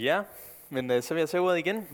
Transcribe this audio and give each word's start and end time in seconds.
Ja, 0.00 0.22
men 0.68 0.90
øh, 0.90 1.02
så 1.02 1.14
vil 1.14 1.20
jeg 1.20 1.28
tage 1.28 1.40
ordet 1.40 1.58
igen. 1.58 1.88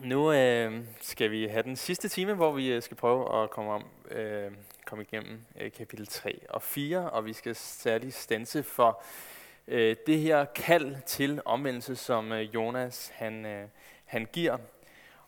Nu 0.00 0.32
øh, 0.32 0.84
skal 1.00 1.30
vi 1.30 1.46
have 1.46 1.62
den 1.62 1.76
sidste 1.76 2.08
time, 2.08 2.34
hvor 2.34 2.52
vi 2.52 2.72
øh, 2.72 2.82
skal 2.82 2.96
prøve 2.96 3.42
at 3.42 3.50
komme, 3.50 3.72
om, 3.72 3.84
øh, 4.10 4.52
komme 4.86 5.04
igennem 5.04 5.44
øh, 5.60 5.72
kapitel 5.72 6.06
3 6.06 6.40
og 6.48 6.62
4, 6.62 7.10
og 7.10 7.26
vi 7.26 7.32
skal 7.32 7.54
særligt 7.54 8.14
stanse 8.14 8.62
for 8.62 9.02
øh, 9.68 9.96
det 10.06 10.18
her 10.18 10.44
kald 10.44 10.96
til 11.06 11.40
omvendelse, 11.44 11.96
som 11.96 12.32
øh, 12.32 12.54
Jonas 12.54 13.08
han, 13.14 13.46
øh, 13.46 13.68
han 14.04 14.26
giver, 14.32 14.58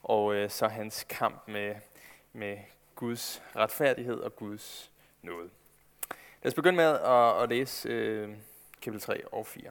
og 0.03 0.35
øh, 0.35 0.51
så 0.51 0.69
hans 0.69 1.07
kamp 1.09 1.49
med, 1.49 1.75
med 2.33 2.59
Guds 2.95 3.43
retfærdighed 3.57 4.21
og 4.21 4.37
Guds 4.37 4.91
nåde. 5.23 5.51
Lad 6.43 6.51
os 6.51 6.55
begynde 6.55 6.77
med 6.77 6.85
at, 6.85 7.43
at 7.43 7.49
læse 7.49 7.89
øh, 7.89 8.31
kapitel 8.83 9.01
3 9.01 9.27
og 9.27 9.47
4. 9.47 9.71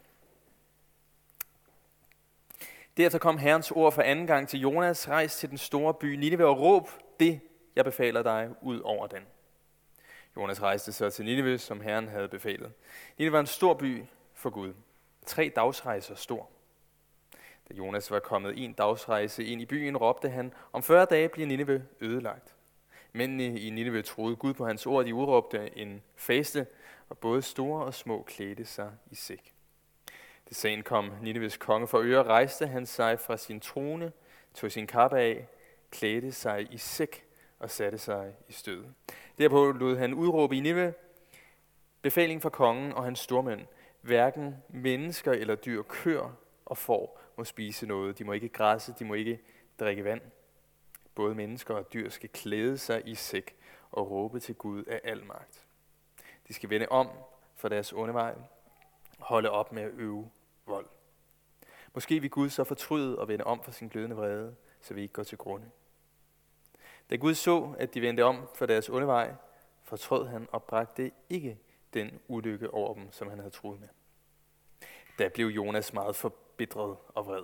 Derefter 2.97 3.19
kom 3.19 3.37
Herrens 3.37 3.71
ord 3.71 3.93
for 3.93 4.01
anden 4.01 4.27
gang 4.27 4.47
til 4.47 4.59
Jonas, 4.59 5.09
rejs 5.09 5.37
til 5.37 5.49
den 5.49 5.57
store 5.57 5.93
by 5.93 6.15
Nineve 6.15 6.45
og 6.45 6.59
råb 6.59 6.89
det, 7.19 7.39
jeg 7.75 7.85
befaler 7.85 8.23
dig, 8.23 8.49
ud 8.61 8.79
over 8.79 9.07
den. 9.07 9.23
Jonas 10.37 10.61
rejste 10.61 10.91
så 10.91 11.09
til 11.09 11.25
Nineve, 11.25 11.57
som 11.57 11.81
Herren 11.81 12.07
havde 12.07 12.27
befalet. 12.27 12.71
Nineve 13.17 13.33
var 13.33 13.39
en 13.39 13.47
stor 13.47 13.73
by 13.73 14.03
for 14.33 14.49
Gud. 14.49 14.73
Tre 15.25 15.51
dagsrejser 15.55 16.15
stor. 16.15 16.49
Da 17.69 17.73
Jonas 17.73 18.11
var 18.11 18.19
kommet 18.19 18.63
en 18.63 18.73
dagsrejse 18.73 19.45
ind 19.45 19.61
i 19.61 19.65
byen, 19.65 19.97
råbte 19.97 20.29
han, 20.29 20.53
om 20.73 20.83
40 20.83 21.05
dage 21.05 21.29
bliver 21.29 21.47
Nineve 21.47 21.85
ødelagt. 22.01 22.55
Mændene 23.13 23.59
i 23.59 23.69
Nineve 23.69 24.01
troede 24.01 24.35
Gud 24.35 24.53
på 24.53 24.65
hans 24.65 24.85
ord, 24.85 25.05
de 25.05 25.15
udråbte 25.15 25.77
en 25.77 26.01
faste, 26.15 26.67
og 27.09 27.17
både 27.17 27.41
store 27.41 27.85
og 27.85 27.93
små 27.93 28.23
klædte 28.23 28.65
sig 28.65 28.91
i 29.11 29.15
sæk. 29.15 29.53
Det 30.51 30.57
sen 30.57 30.83
kom 30.83 31.11
Nineves 31.21 31.57
konge 31.57 31.87
for 31.87 32.01
øre, 32.03 32.23
rejste 32.23 32.67
han 32.67 32.85
sig 32.85 33.19
fra 33.19 33.37
sin 33.37 33.59
trone, 33.59 34.11
tog 34.53 34.71
sin 34.71 34.87
kappe 34.87 35.19
af, 35.19 35.47
klædte 35.91 36.31
sig 36.31 36.73
i 36.73 36.77
sæk 36.77 37.25
og 37.59 37.69
satte 37.69 37.97
sig 37.97 38.35
i 38.47 38.51
stød. 38.51 38.85
Derpå 39.37 39.71
lod 39.71 39.97
han 39.97 40.13
udråbe 40.13 40.55
i 40.55 40.59
Nive 40.59 40.93
befaling 42.01 42.41
fra 42.41 42.49
kongen 42.49 42.93
og 42.93 43.03
hans 43.03 43.19
stormænd. 43.19 43.61
Hverken 44.01 44.55
mennesker 44.69 45.31
eller 45.31 45.55
dyr, 45.55 45.81
kør 45.81 46.35
og 46.65 46.77
får 46.77 47.21
må 47.37 47.43
spise 47.43 47.85
noget. 47.85 48.19
De 48.19 48.23
må 48.23 48.33
ikke 48.33 48.49
græsse, 48.49 48.93
de 48.99 49.05
må 49.05 49.13
ikke 49.13 49.39
drikke 49.79 50.03
vand. 50.03 50.21
Både 51.15 51.35
mennesker 51.35 51.73
og 51.73 51.93
dyr 51.93 52.09
skal 52.09 52.29
klæde 52.29 52.77
sig 52.77 53.01
i 53.05 53.15
sæk 53.15 53.55
og 53.91 54.11
råbe 54.11 54.39
til 54.39 54.55
Gud 54.55 54.83
af 54.83 55.01
al 55.03 55.25
magt. 55.25 55.65
De 56.47 56.53
skal 56.53 56.69
vende 56.69 56.87
om 56.89 57.09
for 57.55 57.69
deres 57.69 57.93
onde 57.93 58.13
vej, 58.13 58.35
holde 59.19 59.49
op 59.49 59.71
med 59.71 59.83
at 59.83 59.91
øve 59.93 60.29
vold. 60.65 60.87
Måske 61.93 62.19
vil 62.19 62.29
Gud 62.29 62.49
så 62.49 62.63
fortryde 62.63 63.19
og 63.19 63.27
vende 63.27 63.43
om 63.43 63.63
for 63.63 63.71
sin 63.71 63.87
glødende 63.87 64.15
vrede, 64.15 64.55
så 64.81 64.93
vi 64.93 65.01
ikke 65.01 65.13
går 65.13 65.23
til 65.23 65.37
grunde. 65.37 65.71
Da 67.09 67.15
Gud 67.15 67.33
så, 67.33 67.75
at 67.79 67.93
de 67.93 68.01
vendte 68.01 68.25
om 68.25 68.47
for 68.55 68.65
deres 68.65 68.89
onde 68.89 69.07
vej, 69.07 69.33
fortrød 69.83 70.27
han 70.27 70.47
og 70.51 70.63
bragte 70.63 71.11
ikke 71.29 71.59
den 71.93 72.19
ulykke 72.27 72.73
over 72.73 72.93
dem, 72.93 73.11
som 73.11 73.29
han 73.29 73.37
havde 73.37 73.51
troet 73.51 73.79
med. 73.79 73.87
Da 75.19 75.27
blev 75.27 75.47
Jonas 75.47 75.93
meget 75.93 76.15
forbitret 76.15 76.97
og 77.07 77.25
vred. 77.25 77.43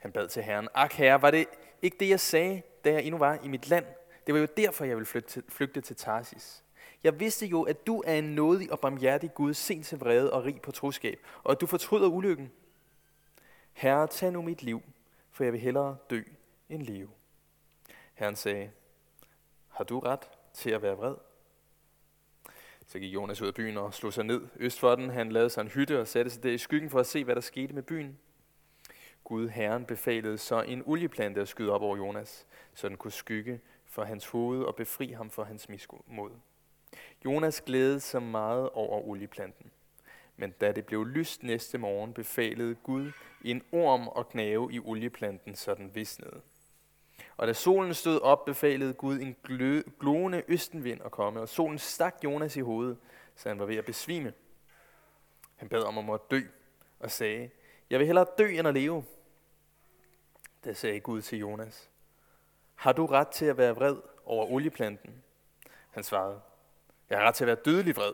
Han 0.00 0.12
bad 0.12 0.28
til 0.28 0.42
Herren, 0.42 0.68
Ak 0.74 0.92
herre, 0.92 1.22
var 1.22 1.30
det 1.30 1.46
ikke 1.82 1.96
det, 2.00 2.08
jeg 2.08 2.20
sagde, 2.20 2.62
da 2.84 2.92
jeg 2.92 3.02
endnu 3.02 3.18
var 3.18 3.38
i 3.42 3.48
mit 3.48 3.68
land? 3.68 3.86
Det 4.26 4.34
var 4.34 4.40
jo 4.40 4.48
derfor, 4.56 4.84
jeg 4.84 4.96
ville 4.96 5.06
flygte 5.06 5.30
til, 5.30 5.44
flygte 5.48 5.80
til 5.80 5.96
Tarsis. 5.96 6.64
Jeg 7.04 7.20
vidste 7.20 7.46
jo, 7.46 7.62
at 7.62 7.86
du 7.86 8.02
er 8.06 8.14
en 8.14 8.34
nådig 8.34 8.72
og 8.72 8.80
barmhjertig 8.80 9.34
Gud, 9.34 9.54
sent 9.54 9.86
til 9.86 9.98
vrede 9.98 10.32
og 10.32 10.44
rig 10.44 10.60
på 10.60 10.72
troskab, 10.72 11.20
og 11.44 11.52
at 11.52 11.60
du 11.60 11.66
fortryder 11.66 12.08
ulykken. 12.08 12.52
Herre, 13.72 14.06
tag 14.06 14.32
nu 14.32 14.42
mit 14.42 14.62
liv, 14.62 14.82
for 15.30 15.44
jeg 15.44 15.52
vil 15.52 15.60
hellere 15.60 15.96
dø 16.10 16.22
end 16.68 16.82
leve. 16.82 17.10
Herren 18.14 18.36
sagde, 18.36 18.70
har 19.68 19.84
du 19.84 19.98
ret 19.98 20.30
til 20.52 20.70
at 20.70 20.82
være 20.82 20.96
vred? 20.96 21.14
Så 22.86 22.98
gik 22.98 23.14
Jonas 23.14 23.42
ud 23.42 23.46
af 23.46 23.54
byen 23.54 23.76
og 23.76 23.94
slog 23.94 24.12
sig 24.12 24.24
ned 24.24 24.48
øst 24.56 24.80
for 24.80 24.94
den. 24.94 25.10
Han 25.10 25.32
lavede 25.32 25.50
sig 25.50 25.60
en 25.60 25.68
hytte 25.68 26.00
og 26.00 26.08
satte 26.08 26.30
sig 26.30 26.42
der 26.42 26.50
i 26.50 26.58
skyggen 26.58 26.90
for 26.90 27.00
at 27.00 27.06
se, 27.06 27.24
hvad 27.24 27.34
der 27.34 27.40
skete 27.40 27.74
med 27.74 27.82
byen. 27.82 28.18
Gud, 29.24 29.48
Herren, 29.48 29.84
befalede 29.84 30.38
så 30.38 30.62
en 30.62 30.82
olieplante 30.86 31.40
at 31.40 31.48
skyde 31.48 31.72
op 31.72 31.82
over 31.82 31.96
Jonas, 31.96 32.46
så 32.74 32.88
den 32.88 32.96
kunne 32.96 33.12
skygge 33.12 33.60
for 33.86 34.04
hans 34.04 34.26
hoved 34.26 34.62
og 34.62 34.76
befri 34.76 35.12
ham 35.12 35.30
for 35.30 35.44
hans 35.44 35.68
mismod. 35.68 36.30
Jonas 37.24 37.60
glædede 37.60 38.00
sig 38.00 38.22
meget 38.22 38.70
over 38.70 39.08
olieplanten. 39.08 39.70
Men 40.36 40.50
da 40.50 40.72
det 40.72 40.86
blev 40.86 41.06
lyst 41.06 41.42
næste 41.42 41.78
morgen, 41.78 42.14
befalede 42.14 42.74
Gud 42.74 43.12
en 43.44 43.62
orm 43.72 44.08
og 44.08 44.28
knave 44.28 44.72
i 44.72 44.80
olieplanten, 44.80 45.54
så 45.54 45.74
den 45.74 45.94
visnede. 45.94 46.40
Og 47.36 47.46
da 47.46 47.52
solen 47.52 47.94
stod 47.94 48.20
op, 48.20 48.44
befalede 48.44 48.94
Gud 48.94 49.20
en 49.20 49.36
glående 50.00 50.42
østenvind 50.48 51.00
at 51.04 51.10
komme, 51.10 51.40
og 51.40 51.48
solen 51.48 51.78
stak 51.78 52.14
Jonas 52.24 52.56
i 52.56 52.60
hovedet, 52.60 52.98
så 53.36 53.48
han 53.48 53.58
var 53.58 53.66
ved 53.66 53.76
at 53.76 53.84
besvime. 53.84 54.32
Han 55.56 55.68
bad 55.68 55.82
om 55.82 55.98
at 55.98 56.04
måtte 56.04 56.26
dø, 56.30 56.40
og 56.98 57.10
sagde, 57.10 57.50
jeg 57.90 57.98
vil 57.98 58.06
hellere 58.06 58.26
dø 58.38 58.48
end 58.48 58.68
at 58.68 58.74
leve. 58.74 59.04
Da 60.64 60.72
sagde 60.72 61.00
Gud 61.00 61.22
til 61.22 61.38
Jonas, 61.38 61.90
har 62.74 62.92
du 62.92 63.06
ret 63.06 63.28
til 63.28 63.44
at 63.44 63.56
være 63.56 63.74
vred 63.74 63.96
over 64.24 64.46
olieplanten? 64.46 65.22
Han 65.90 66.04
svarede, 66.04 66.40
jeg 67.10 67.18
har 67.18 67.26
ret 67.26 67.34
til 67.34 67.44
at 67.44 67.46
være 67.46 67.56
dødelig 67.64 67.96
vred. 67.96 68.12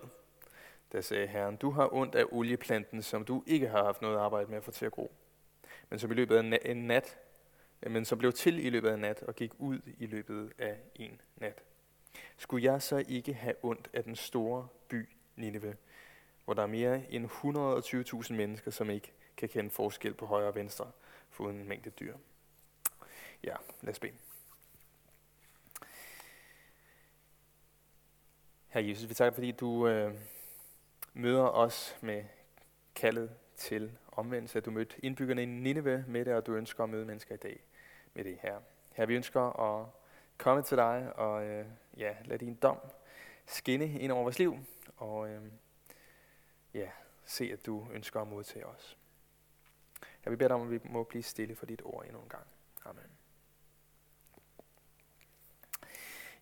Da 0.93 1.01
sagde 1.01 1.27
Herren, 1.27 1.57
du 1.57 1.71
har 1.71 1.95
ondt 1.95 2.15
af 2.15 2.25
olieplanten, 2.31 3.03
som 3.03 3.25
du 3.25 3.45
ikke 3.47 3.69
har 3.69 3.85
haft 3.85 4.03
noget 4.03 4.19
arbejde 4.19 4.51
med 4.51 4.57
at 4.57 4.65
få 4.65 4.71
til 4.71 4.87
at 4.87 4.93
gro. 4.93 5.13
Men 5.91 5.99
som 5.99 6.11
i 6.11 6.15
løbet 6.15 6.37
af 6.37 6.71
en 6.71 6.77
nat, 6.87 7.19
men 7.87 8.05
som 8.05 8.19
blev 8.19 8.33
til 8.33 8.67
i 8.67 8.71
løbet 8.71 8.89
af 8.89 8.95
en 8.95 9.01
nat 9.01 9.23
og 9.23 9.35
gik 9.35 9.53
ud 9.59 9.81
i 9.99 10.07
løbet 10.07 10.53
af 10.59 10.77
en 10.95 11.21
nat. 11.37 11.63
Skulle 12.37 12.73
jeg 12.73 12.83
så 12.83 13.05
ikke 13.09 13.35
have 13.35 13.55
ondt 13.63 13.91
af 13.93 14.05
den 14.05 14.17
store 14.17 14.69
by 14.89 15.09
Nineve, 15.37 15.77
hvor 16.45 16.55
der 16.55 16.63
er 16.63 16.67
mere 16.67 17.13
end 17.13 17.27
120.000 18.27 18.33
mennesker, 18.33 18.71
som 18.71 18.91
ikke 18.91 19.13
kan 19.37 19.49
kende 19.49 19.71
forskel 19.71 20.15
på 20.15 20.27
højre 20.27 20.49
og 20.49 20.55
venstre, 20.55 20.91
foruden 21.31 21.57
en 21.57 21.69
mængde 21.69 21.91
dyr. 21.91 22.17
Ja, 23.45 23.55
lad 23.83 23.93
os 23.93 23.99
bede. 23.99 24.13
Herre 28.75 28.89
Jesus, 28.89 29.09
vi 29.09 29.15
takker, 29.15 29.35
fordi 29.35 29.53
du 29.53 29.89
øh, 29.89 30.15
møder 31.13 31.43
os 31.43 31.99
med 32.01 32.25
kaldet 32.95 33.31
til 33.57 33.99
omvendelse, 34.13 34.59
at 34.59 34.65
du 34.65 34.71
mødte 34.71 35.05
indbyggerne 35.05 35.43
i 35.43 35.47
Nineve 35.47 36.05
med 36.09 36.25
det, 36.25 36.35
og 36.35 36.47
du 36.47 36.55
ønsker 36.55 36.85
at 36.85 36.91
møde 36.91 37.07
mennesker 37.07 37.35
i 37.35 37.39
dag 37.39 37.65
med 38.15 38.25
det 38.25 38.39
her. 38.43 38.61
Her 38.93 39.07
vi 39.07 39.15
ønsker 39.15 39.41
at 39.41 39.87
komme 40.39 40.63
til 40.63 40.77
dig 40.77 41.13
og 41.17 41.45
øh, 41.45 41.67
ja, 41.97 42.15
lade 42.25 42.45
din 42.45 42.55
dom 42.55 42.79
skinne 43.47 44.01
ind 44.01 44.13
over 44.13 44.23
vores 44.23 44.39
liv, 44.39 44.59
og 44.97 45.29
øh, 45.29 45.43
ja, 46.75 46.91
se, 47.25 47.51
at 47.53 47.67
du 47.67 47.87
ønsker 47.93 48.21
at 48.21 48.29
modtage 48.29 48.67
os. 48.67 48.99
Jeg 50.25 50.31
vil 50.31 50.37
bede 50.37 50.49
dig 50.49 50.57
om, 50.57 50.63
at 50.63 50.71
vi 50.71 50.81
må 50.85 51.03
blive 51.05 51.23
stille 51.23 51.55
for 51.55 51.67
dit 51.67 51.83
ord 51.85 52.05
endnu 52.05 52.21
en 52.21 52.29
gang. 52.29 52.47
Amen. 52.85 53.14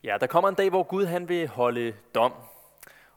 Ja, 0.04 0.16
der 0.20 0.26
kommer 0.26 0.48
en 0.48 0.54
dag, 0.54 0.70
hvor 0.70 0.82
Gud 0.82 1.04
han 1.04 1.28
vil 1.28 1.48
holde 1.48 1.96
dom. 2.14 2.32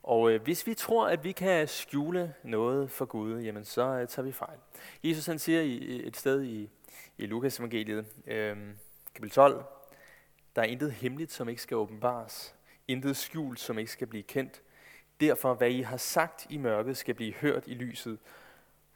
Og 0.04 0.32
øh, 0.32 0.42
hvis 0.42 0.68
vi 0.68 0.74
tror, 0.74 1.08
at 1.08 1.24
vi 1.24 1.32
kan 1.32 1.68
skjule 1.68 2.34
noget 2.44 2.92
for 2.92 3.06
Gud, 3.06 3.42
jamen 3.42 3.66
så 3.66 3.82
øh, 3.82 4.08
tager 4.08 4.26
vi 4.26 4.32
fejl. 4.32 4.60
Jesus 5.04 5.26
han 5.26 5.40
siger 5.40 5.62
i, 5.62 6.08
et 6.08 6.18
sted 6.18 6.44
i, 6.44 6.70
i 7.18 7.26
Lukas 7.26 7.60
evangeliet, 7.60 8.06
øh, 8.28 8.58
kapitel 9.16 9.30
12, 9.30 9.64
der 10.56 10.62
er 10.62 10.66
intet 10.66 10.92
hemmeligt, 10.92 11.32
som 11.32 11.50
ikke 11.50 11.62
skal 11.62 11.78
åbenbares. 11.78 12.56
Intet 12.88 13.18
skjult, 13.18 13.60
som 13.60 13.80
ikke 13.80 13.92
skal 13.92 14.08
blive 14.08 14.24
kendt. 14.24 14.62
Derfor, 15.20 15.54
hvad 15.54 15.70
I 15.70 15.82
har 15.82 15.98
sagt 15.98 16.48
i 16.50 16.58
mørket, 16.58 16.98
skal 16.98 17.16
blive 17.16 17.34
hørt 17.34 17.64
i 17.68 17.74
lyset. 17.74 18.20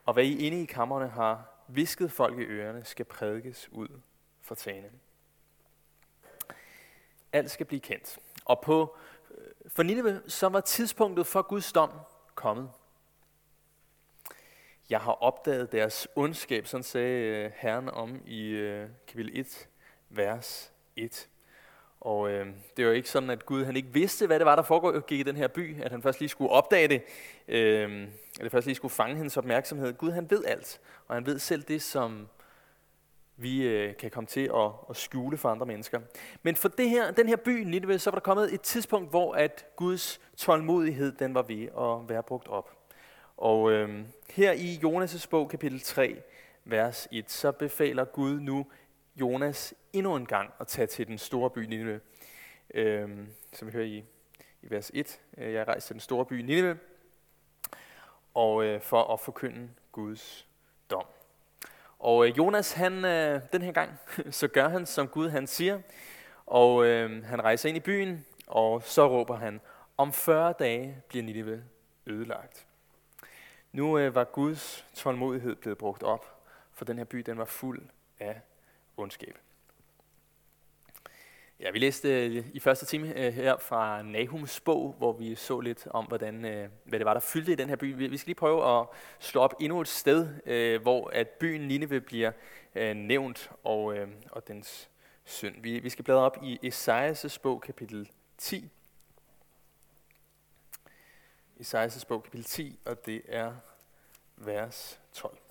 Og 0.06 0.14
hvad 0.14 0.24
I 0.24 0.46
inde 0.48 0.62
i 0.62 0.66
kammerne 0.66 1.08
har 1.08 1.64
visket 1.68 2.12
folk 2.12 2.40
i 2.40 2.44
ørerne, 2.44 2.86
skal 2.86 3.06
prædikes 3.06 3.70
ud 3.72 3.88
for 4.42 4.56
tagene. 4.56 4.90
Alt 7.34 7.52
skal 7.52 7.66
blive 7.66 7.80
kendt. 7.80 8.20
Og 8.46 8.62
på 8.62 8.96
øh, 9.38 9.46
for 9.68 9.84
Nineve, 9.84 10.22
så 10.28 10.50
var 10.50 10.62
tidspunktet 10.62 11.28
for 11.28 11.42
Guds 11.42 11.72
dom 11.72 11.92
kommet. 12.36 12.70
Jeg 14.90 15.00
har 15.00 15.12
opdaget 15.12 15.72
deres 15.72 16.08
ondskab, 16.16 16.68
sådan 16.68 16.84
sagde 16.84 17.24
øh, 17.24 17.52
Herren 17.56 17.90
om 17.90 18.22
i 18.26 18.48
øh, 18.48 18.90
kapitel 19.08 19.40
1, 19.40 19.68
vers 20.10 20.72
1. 20.96 21.30
Og 22.02 22.30
øh, 22.30 22.48
det 22.78 22.86
var 22.86 22.92
ikke 22.92 23.10
sådan, 23.10 23.30
at 23.30 23.46
Gud 23.46 23.66
han 23.66 23.76
ikke 23.76 23.94
vidste, 23.94 24.28
hvad 24.28 24.40
det 24.40 24.46
var, 24.46 24.56
der 24.56 24.64
foregik 24.64 25.20
i 25.20 25.24
den 25.24 25.36
her 25.36 25.48
by, 25.48 25.82
at 25.82 25.92
han 25.92 26.02
først 26.02 26.20
lige 26.20 26.30
skulle 26.30 26.52
opdage 26.52 26.88
det, 26.88 27.02
øh, 27.48 28.08
eller 28.40 28.50
først 28.50 28.68
lige 28.68 28.76
skulle 28.76 28.94
fange 28.94 29.16
hendes 29.16 29.38
opmærksomhed. 29.38 29.94
Gud 29.94 30.12
han 30.12 30.30
ved 30.30 30.46
alt, 30.46 30.80
og 31.08 31.16
han 31.16 31.26
ved 31.26 31.40
selv 31.40 31.64
det, 31.64 31.82
som 31.82 32.28
vi 33.42 33.68
øh, 33.68 33.98
kan 33.98 34.12
komme 34.12 34.28
til 34.28 34.52
at, 34.56 34.72
at 34.90 34.96
skjule 34.96 35.38
for 35.38 35.50
andre 35.50 35.66
mennesker. 35.66 36.00
Men 36.44 36.56
for 36.56 36.70
det 36.70 36.90
her, 36.90 37.12
den 37.12 37.28
her 37.28 37.36
by, 37.36 37.64
Nineveh, 37.64 38.00
så 38.00 38.10
var 38.10 38.16
der 38.16 38.24
kommet 38.24 38.54
et 38.54 38.62
tidspunkt, 38.62 39.10
hvor 39.10 39.34
at 39.34 39.66
Guds 39.76 40.22
tålmodighed 40.38 41.12
den 41.12 41.34
var 41.34 41.42
ved 41.42 41.64
at 41.64 42.10
være 42.10 42.24
brugt 42.24 42.48
op. 42.48 42.78
Og 43.38 43.72
øh, 43.72 44.06
her 44.30 44.52
i 44.52 44.80
Jonas' 44.84 45.28
bog, 45.30 45.50
kapitel 45.50 45.82
3, 45.82 46.22
vers 46.66 47.08
1, 47.12 47.32
så 47.32 47.52
befaler 47.52 48.06
Gud 48.06 48.40
nu 48.40 48.66
Jonas 49.16 49.74
endnu 49.94 50.16
en 50.16 50.26
gang 50.26 50.54
at 50.60 50.68
tage 50.68 50.88
til 50.88 51.08
den 51.08 51.18
store 51.18 51.50
by 51.50 51.60
Nineveh. 51.60 52.00
Øh, 52.74 53.10
som 53.54 53.68
vi 53.68 53.72
hører 53.72 53.86
i, 53.86 53.98
i 54.62 54.70
vers 54.70 54.92
1. 54.94 55.22
Øh, 55.38 55.54
jeg 55.54 55.68
rejste 55.68 55.88
til 55.88 55.94
den 55.94 56.00
store 56.00 56.26
by 56.26 56.34
Nineveh, 56.34 56.76
og 58.34 58.64
øh, 58.66 58.82
for 58.82 59.04
at 59.04 59.20
forkynde 59.20 59.70
Guds. 59.92 60.49
Og 62.00 62.28
øh, 62.28 62.38
Jonas, 62.38 62.72
han, 62.72 63.06
øh, 63.06 63.42
den 63.54 63.62
her 63.62 63.72
gang, 63.72 64.00
så 64.40 64.48
gør 64.48 64.70
han, 64.70 64.86
som 64.86 65.08
Gud 65.08 65.30
han 65.30 65.48
siger, 65.48 65.80
og 66.46 66.86
øh, 66.86 67.26
han 67.26 67.44
rejser 67.44 67.70
ind 67.70 67.78
i 67.78 67.82
byen, 67.82 68.26
og 68.48 68.84
så 68.84 69.08
råber 69.08 69.36
han, 69.36 69.62
om 69.98 70.14
40 70.14 70.54
dage 70.60 71.04
bliver 71.08 71.24
Nineve 71.24 71.64
ødelagt. 72.06 72.66
Nu 73.72 73.98
øh, 73.98 74.16
var 74.16 74.24
Guds 74.24 74.86
tålmodighed 74.94 75.56
blevet 75.56 75.78
brugt 75.78 76.04
op, 76.04 76.44
for 76.74 76.86
den 76.86 76.98
her 76.98 77.06
by 77.06 77.18
den 77.18 77.38
var 77.38 77.46
fuld 77.46 77.82
af 78.20 78.42
ondskab. 78.98 79.38
Ja, 81.62 81.72
vi 81.72 81.80
læste 81.80 82.26
øh, 82.26 82.46
i 82.54 82.60
første 82.60 82.86
time 82.86 83.14
øh, 83.18 83.34
her 83.34 83.58
fra 83.58 84.02
Nahums 84.02 84.60
bog, 84.60 84.96
hvor 84.98 85.14
vi 85.14 85.36
så 85.36 85.60
lidt 85.60 85.88
om, 85.88 86.06
hvordan, 86.06 86.46
øh, 86.46 86.70
hvad 86.84 87.00
det 87.00 87.06
var, 87.06 87.14
der 87.14 87.20
fyldte 87.20 87.52
i 87.52 87.56
den 87.56 87.70
her 87.70 87.76
by. 87.76 87.96
Vi, 87.96 88.18
skal 88.18 88.30
lige 88.30 88.36
prøve 88.36 88.80
at 88.80 88.88
slå 89.20 89.42
op 89.42 89.54
endnu 89.60 89.82
et 89.82 89.88
sted, 89.88 90.28
hvor 90.80 91.10
at 91.10 91.28
byen 91.30 91.62
Nineve 91.62 92.02
bliver 92.02 92.32
nævnt, 92.94 93.52
og, 93.64 93.98
og 94.32 94.48
dens 94.48 94.90
synd. 95.24 95.56
Vi, 95.62 95.80
vi 95.80 95.90
skal 95.90 96.06
bladre 96.06 96.22
op 96.22 96.38
i 96.44 96.60
Esajas 96.64 97.40
bog, 97.40 97.62
kapitel 97.62 98.10
10. 98.38 98.70
Esajas 101.60 102.06
bog, 102.06 102.24
kapitel 102.24 102.46
10, 102.46 102.80
og 102.86 103.06
det 103.06 103.22
er 103.28 103.54
vers 104.38 105.00
12. 105.14 105.49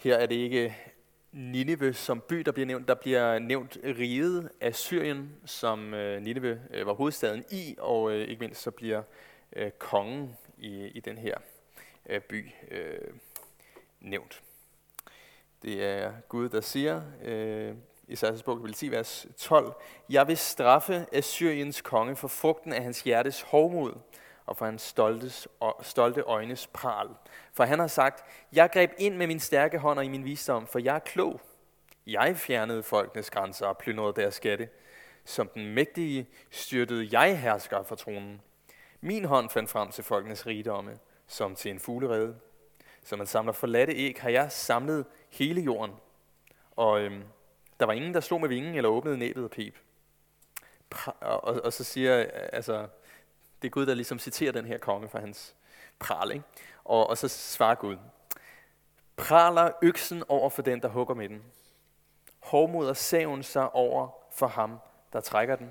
Her 0.00 0.16
er 0.16 0.26
det 0.26 0.34
ikke 0.34 0.76
Nineve 1.32 1.94
som 1.94 2.20
by, 2.20 2.36
der 2.36 2.52
bliver 2.52 2.66
nævnt. 2.66 2.88
Der 2.88 2.94
bliver 2.94 3.38
nævnt 3.38 3.78
riget 3.84 4.50
af 4.60 4.74
Syrien, 4.74 5.36
som 5.44 5.94
øh, 5.94 6.22
Nineve 6.22 6.60
øh, 6.70 6.86
var 6.86 6.92
hovedstaden 6.92 7.44
i, 7.50 7.76
og 7.78 8.12
øh, 8.12 8.28
ikke 8.28 8.40
mindst 8.40 8.62
så 8.62 8.70
bliver 8.70 9.02
øh, 9.56 9.70
kongen 9.70 10.36
i, 10.58 10.86
i 10.86 11.00
den 11.00 11.18
her 11.18 11.38
øh, 12.06 12.20
by 12.20 12.50
øh, 12.70 13.14
nævnt. 14.00 14.42
Det 15.62 15.84
er 15.84 16.12
Gud, 16.28 16.48
der 16.48 16.60
siger 16.60 17.02
øh, 17.22 17.74
i 18.08 18.12
Isaias 18.12 18.42
bog, 18.42 18.56
kapitel 18.56 18.74
10, 18.74 18.90
vers 18.90 19.26
12, 19.38 19.72
Jeg 20.10 20.28
vil 20.28 20.36
straffe 20.36 21.06
Assyriens 21.12 21.80
konge 21.80 22.16
for 22.16 22.28
frugten 22.28 22.72
af 22.72 22.82
hans 22.82 23.02
hjertes 23.02 23.42
hovmod 23.42 23.92
og 24.50 24.56
for 24.56 24.64
hans 24.64 24.82
stoltes, 24.82 25.48
stolte 25.82 26.20
øjnes 26.20 26.66
pral. 26.66 27.08
For 27.52 27.64
han 27.64 27.78
har 27.78 27.86
sagt, 27.86 28.24
jeg 28.52 28.70
greb 28.72 28.90
ind 28.98 29.16
med 29.16 29.26
min 29.26 29.40
stærke 29.40 29.78
hånd 29.78 29.98
og 29.98 30.04
i 30.04 30.08
min 30.08 30.24
visdom, 30.24 30.66
for 30.66 30.78
jeg 30.78 30.94
er 30.94 30.98
klog. 30.98 31.40
Jeg 32.06 32.36
fjernede 32.36 32.82
folkenes 32.82 33.30
grænser 33.30 33.66
og 33.66 33.78
plyndrede 33.78 34.12
deres 34.12 34.34
skatte. 34.34 34.68
Som 35.24 35.48
den 35.54 35.74
mægtige 35.74 36.28
styrtede 36.50 37.08
jeg 37.12 37.40
hersker 37.40 37.82
fra 37.82 37.96
tronen. 37.96 38.40
Min 39.00 39.24
hånd 39.24 39.50
fandt 39.50 39.70
frem 39.70 39.90
til 39.90 40.04
folkenes 40.04 40.46
rigdomme, 40.46 40.98
som 41.26 41.54
til 41.54 41.70
en 41.70 41.80
fuglerede. 41.80 42.36
Som 43.02 43.18
man 43.18 43.26
samler 43.26 43.52
forladte 43.52 43.92
æg, 43.92 44.20
har 44.20 44.30
jeg 44.30 44.52
samlet 44.52 45.06
hele 45.28 45.60
jorden. 45.60 45.94
Og 46.70 47.00
øhm, 47.00 47.22
der 47.80 47.86
var 47.86 47.92
ingen, 47.92 48.14
der 48.14 48.20
slog 48.20 48.40
med 48.40 48.48
vingen 48.48 48.74
eller 48.74 48.90
åbnede 48.90 49.18
næbet 49.18 49.44
og 49.44 49.50
pip. 49.50 49.78
Og, 51.20 51.44
og, 51.44 51.60
og 51.64 51.72
så 51.72 51.84
siger 51.84 52.26
altså, 52.52 52.88
det 53.62 53.68
er 53.68 53.70
Gud, 53.70 53.86
der 53.86 53.94
ligesom 53.94 54.18
citerer 54.18 54.52
den 54.52 54.64
her 54.64 54.78
konge 54.78 55.08
for 55.08 55.18
hans 55.18 55.54
pral. 55.98 56.32
Ikke? 56.32 56.44
Og, 56.84 57.06
og 57.06 57.18
så 57.18 57.28
svarer 57.28 57.74
Gud, 57.74 57.96
praler 59.16 59.70
øksen 59.82 60.24
over 60.28 60.50
for 60.50 60.62
den, 60.62 60.82
der 60.82 60.88
hugger 60.88 61.14
med 61.14 61.28
den. 61.28 61.42
Hårdmoder 62.40 62.92
saven 62.92 63.42
sig 63.42 63.74
over 63.74 64.08
for 64.30 64.46
ham, 64.46 64.78
der 65.12 65.20
trækker 65.20 65.56
den. 65.56 65.70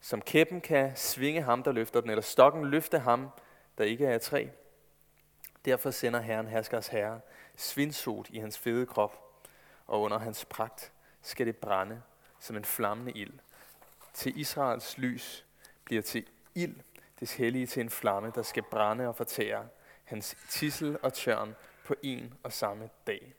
Som 0.00 0.22
kæppen 0.22 0.60
kan 0.60 0.92
svinge 0.96 1.42
ham, 1.42 1.62
der 1.62 1.72
løfter 1.72 2.00
den, 2.00 2.10
eller 2.10 2.22
stokken 2.22 2.64
løfte 2.64 2.98
ham, 2.98 3.28
der 3.78 3.84
ikke 3.84 4.06
er 4.06 4.18
træ. 4.18 4.46
Derfor 5.64 5.90
sender 5.90 6.20
Herren 6.20 6.46
herskers 6.46 6.88
herre 6.88 7.20
svindsot 7.56 8.30
i 8.30 8.38
hans 8.38 8.58
fede 8.58 8.86
krop, 8.86 9.42
og 9.86 10.00
under 10.00 10.18
hans 10.18 10.44
pragt 10.44 10.92
skal 11.22 11.46
det 11.46 11.56
brænde 11.56 12.02
som 12.38 12.56
en 12.56 12.64
flammende 12.64 13.12
ild. 13.12 13.32
Til 14.14 14.40
Israels 14.40 14.98
lys 14.98 15.46
bliver 15.84 16.02
til 16.02 16.26
ild 16.54 16.76
det 17.22 17.32
hellige 17.32 17.66
til 17.66 17.80
en 17.80 17.90
flamme, 17.90 18.32
der 18.34 18.42
skal 18.42 18.62
brænde 18.62 19.08
og 19.08 19.16
fortære 19.16 19.66
hans 20.04 20.36
tissel 20.48 20.98
og 21.02 21.12
tørn 21.12 21.54
på 21.84 21.94
en 22.02 22.34
og 22.42 22.52
samme 22.52 22.88
dag. 23.06 23.34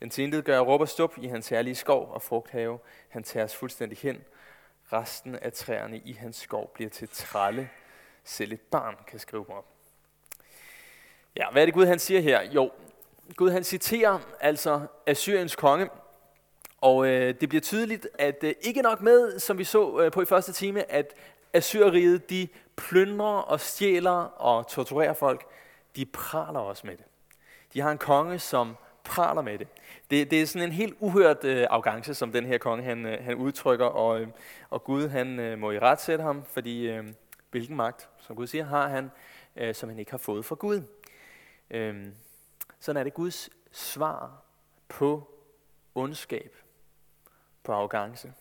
Den 0.00 0.10
tintet 0.10 0.44
gør 0.44 0.60
råb 0.60 0.80
og 0.80 0.88
stup 0.88 1.14
i 1.18 1.26
hans 1.26 1.48
herlige 1.48 1.74
skov 1.74 2.10
og 2.12 2.22
frugthave. 2.22 2.78
Han 3.08 3.22
tages 3.22 3.56
fuldstændig 3.56 3.98
hen. 3.98 4.24
Resten 4.92 5.34
af 5.34 5.52
træerne 5.52 5.98
i 5.98 6.12
hans 6.12 6.36
skov 6.36 6.70
bliver 6.74 6.90
til 6.90 7.08
tralle. 7.12 7.70
Selv 8.24 8.52
et 8.52 8.60
barn 8.60 8.96
kan 9.06 9.18
skrive 9.18 9.56
op. 9.56 9.66
Ja, 11.36 11.50
hvad 11.52 11.62
er 11.62 11.66
det 11.66 11.74
Gud 11.74 11.86
han 11.86 11.98
siger 11.98 12.20
her? 12.20 12.42
Jo, 12.42 12.70
Gud 13.36 13.50
han 13.50 13.64
citerer 13.64 14.18
altså 14.40 14.86
Assyriens 15.06 15.56
konge, 15.56 15.88
og 16.80 17.06
øh, 17.06 17.34
det 17.40 17.48
bliver 17.48 17.62
tydeligt, 17.62 18.08
at 18.18 18.44
øh, 18.44 18.54
ikke 18.60 18.82
nok 18.82 19.00
med, 19.00 19.38
som 19.38 19.58
vi 19.58 19.64
så 19.64 20.00
øh, 20.00 20.12
på 20.12 20.22
i 20.22 20.24
første 20.24 20.52
time, 20.52 20.90
at 20.90 21.14
Assyreriet, 21.54 22.30
de 22.30 22.48
plyndrer 22.76 23.38
og 23.38 23.60
stjæler 23.60 24.10
og 24.40 24.68
torturerer 24.68 25.12
folk, 25.12 25.46
de 25.96 26.06
praler 26.06 26.60
også 26.60 26.86
med 26.86 26.96
det. 26.96 27.04
De 27.74 27.80
har 27.80 27.90
en 27.90 27.98
konge, 27.98 28.38
som 28.38 28.76
praler 29.04 29.42
med 29.42 29.58
det. 29.58 29.68
Det, 30.10 30.30
det 30.30 30.42
er 30.42 30.46
sådan 30.46 30.68
en 30.68 30.72
helt 30.72 30.96
uhørt 31.00 31.44
øh, 31.44 31.66
arrogance, 31.70 32.14
som 32.14 32.32
den 32.32 32.46
her 32.46 32.58
konge 32.58 32.84
han, 32.84 33.06
øh, 33.06 33.24
han 33.24 33.34
udtrykker, 33.34 33.86
og, 33.86 34.20
øh, 34.20 34.28
og 34.70 34.84
Gud 34.84 35.08
han 35.08 35.38
øh, 35.38 35.58
må 35.58 35.70
i 35.70 35.78
ret 35.78 36.00
sætte 36.00 36.24
ham, 36.24 36.44
fordi 36.44 36.88
øh, 36.88 37.04
hvilken 37.50 37.76
magt, 37.76 38.08
som 38.18 38.36
Gud 38.36 38.46
siger, 38.46 38.64
har 38.64 38.88
han, 38.88 39.10
øh, 39.56 39.74
som 39.74 39.88
han 39.88 39.98
ikke 39.98 40.10
har 40.10 40.18
fået 40.18 40.44
fra 40.44 40.54
Gud. 40.54 40.82
Øh, 41.70 42.06
sådan 42.80 43.00
er 43.00 43.04
det 43.04 43.14
Guds 43.14 43.50
svar 43.72 44.42
på 44.88 45.30
ondskab, 45.94 46.56
på 47.62 47.72
arrogance. 47.72 48.32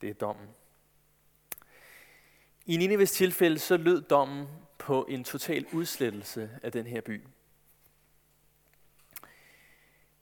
Det 0.00 0.10
er 0.10 0.14
dommen. 0.14 0.48
I 2.68 2.76
Nineves 2.76 3.12
tilfælde 3.12 3.58
så 3.58 3.76
lød 3.76 4.02
dommen 4.02 4.48
på 4.78 5.06
en 5.08 5.24
total 5.24 5.66
udslettelse 5.72 6.50
af 6.62 6.72
den 6.72 6.86
her 6.86 7.00
by. 7.00 7.22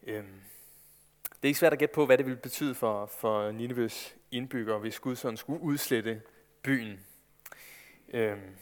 Øhm, 0.03 0.41
det 1.23 1.43
er 1.43 1.47
ikke 1.47 1.59
svært 1.59 1.73
at 1.73 1.79
gætte 1.79 1.95
på, 1.95 2.05
hvad 2.05 2.17
det 2.17 2.25
ville 2.25 2.39
betyde 2.39 2.75
for, 2.75 3.05
for 3.05 3.51
Nineves 3.51 4.15
indbyggere, 4.31 4.79
hvis 4.79 4.99
Gud 4.99 5.15
sådan 5.15 5.37
skulle 5.37 5.61
udslette 5.61 6.21
byen. 6.63 7.05
Øhm, 8.09 8.55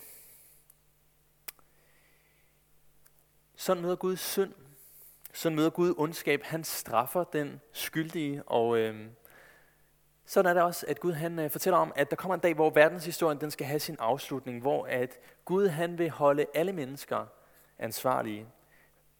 sådan 3.55 3.83
møder 3.83 3.95
Gud 3.95 4.15
synd. 4.15 4.53
Sådan 5.33 5.55
møder 5.55 5.69
Gud 5.69 5.93
ondskab. 5.97 6.43
Han 6.43 6.63
straffer 6.63 7.23
den 7.23 7.61
skyldige, 7.71 8.43
og 8.43 8.77
øhm, 8.79 9.09
sådan 10.25 10.49
er 10.49 10.53
det 10.53 10.63
også, 10.63 10.85
at 10.89 10.99
Gud 10.99 11.11
han 11.11 11.39
øh, 11.39 11.49
fortæller 11.49 11.77
om, 11.77 11.93
at 11.95 12.09
der 12.09 12.15
kommer 12.15 12.35
en 12.35 12.41
dag, 12.41 12.53
hvor 12.53 12.69
verdenshistorien 12.69 13.41
den 13.41 13.51
skal 13.51 13.67
have 13.67 13.79
sin 13.79 13.95
afslutning, 13.99 14.61
hvor 14.61 14.85
at 14.85 15.19
Gud 15.45 15.67
han 15.67 15.97
vil 15.97 16.09
holde 16.09 16.45
alle 16.53 16.73
mennesker 16.73 17.25
ansvarlige 17.79 18.47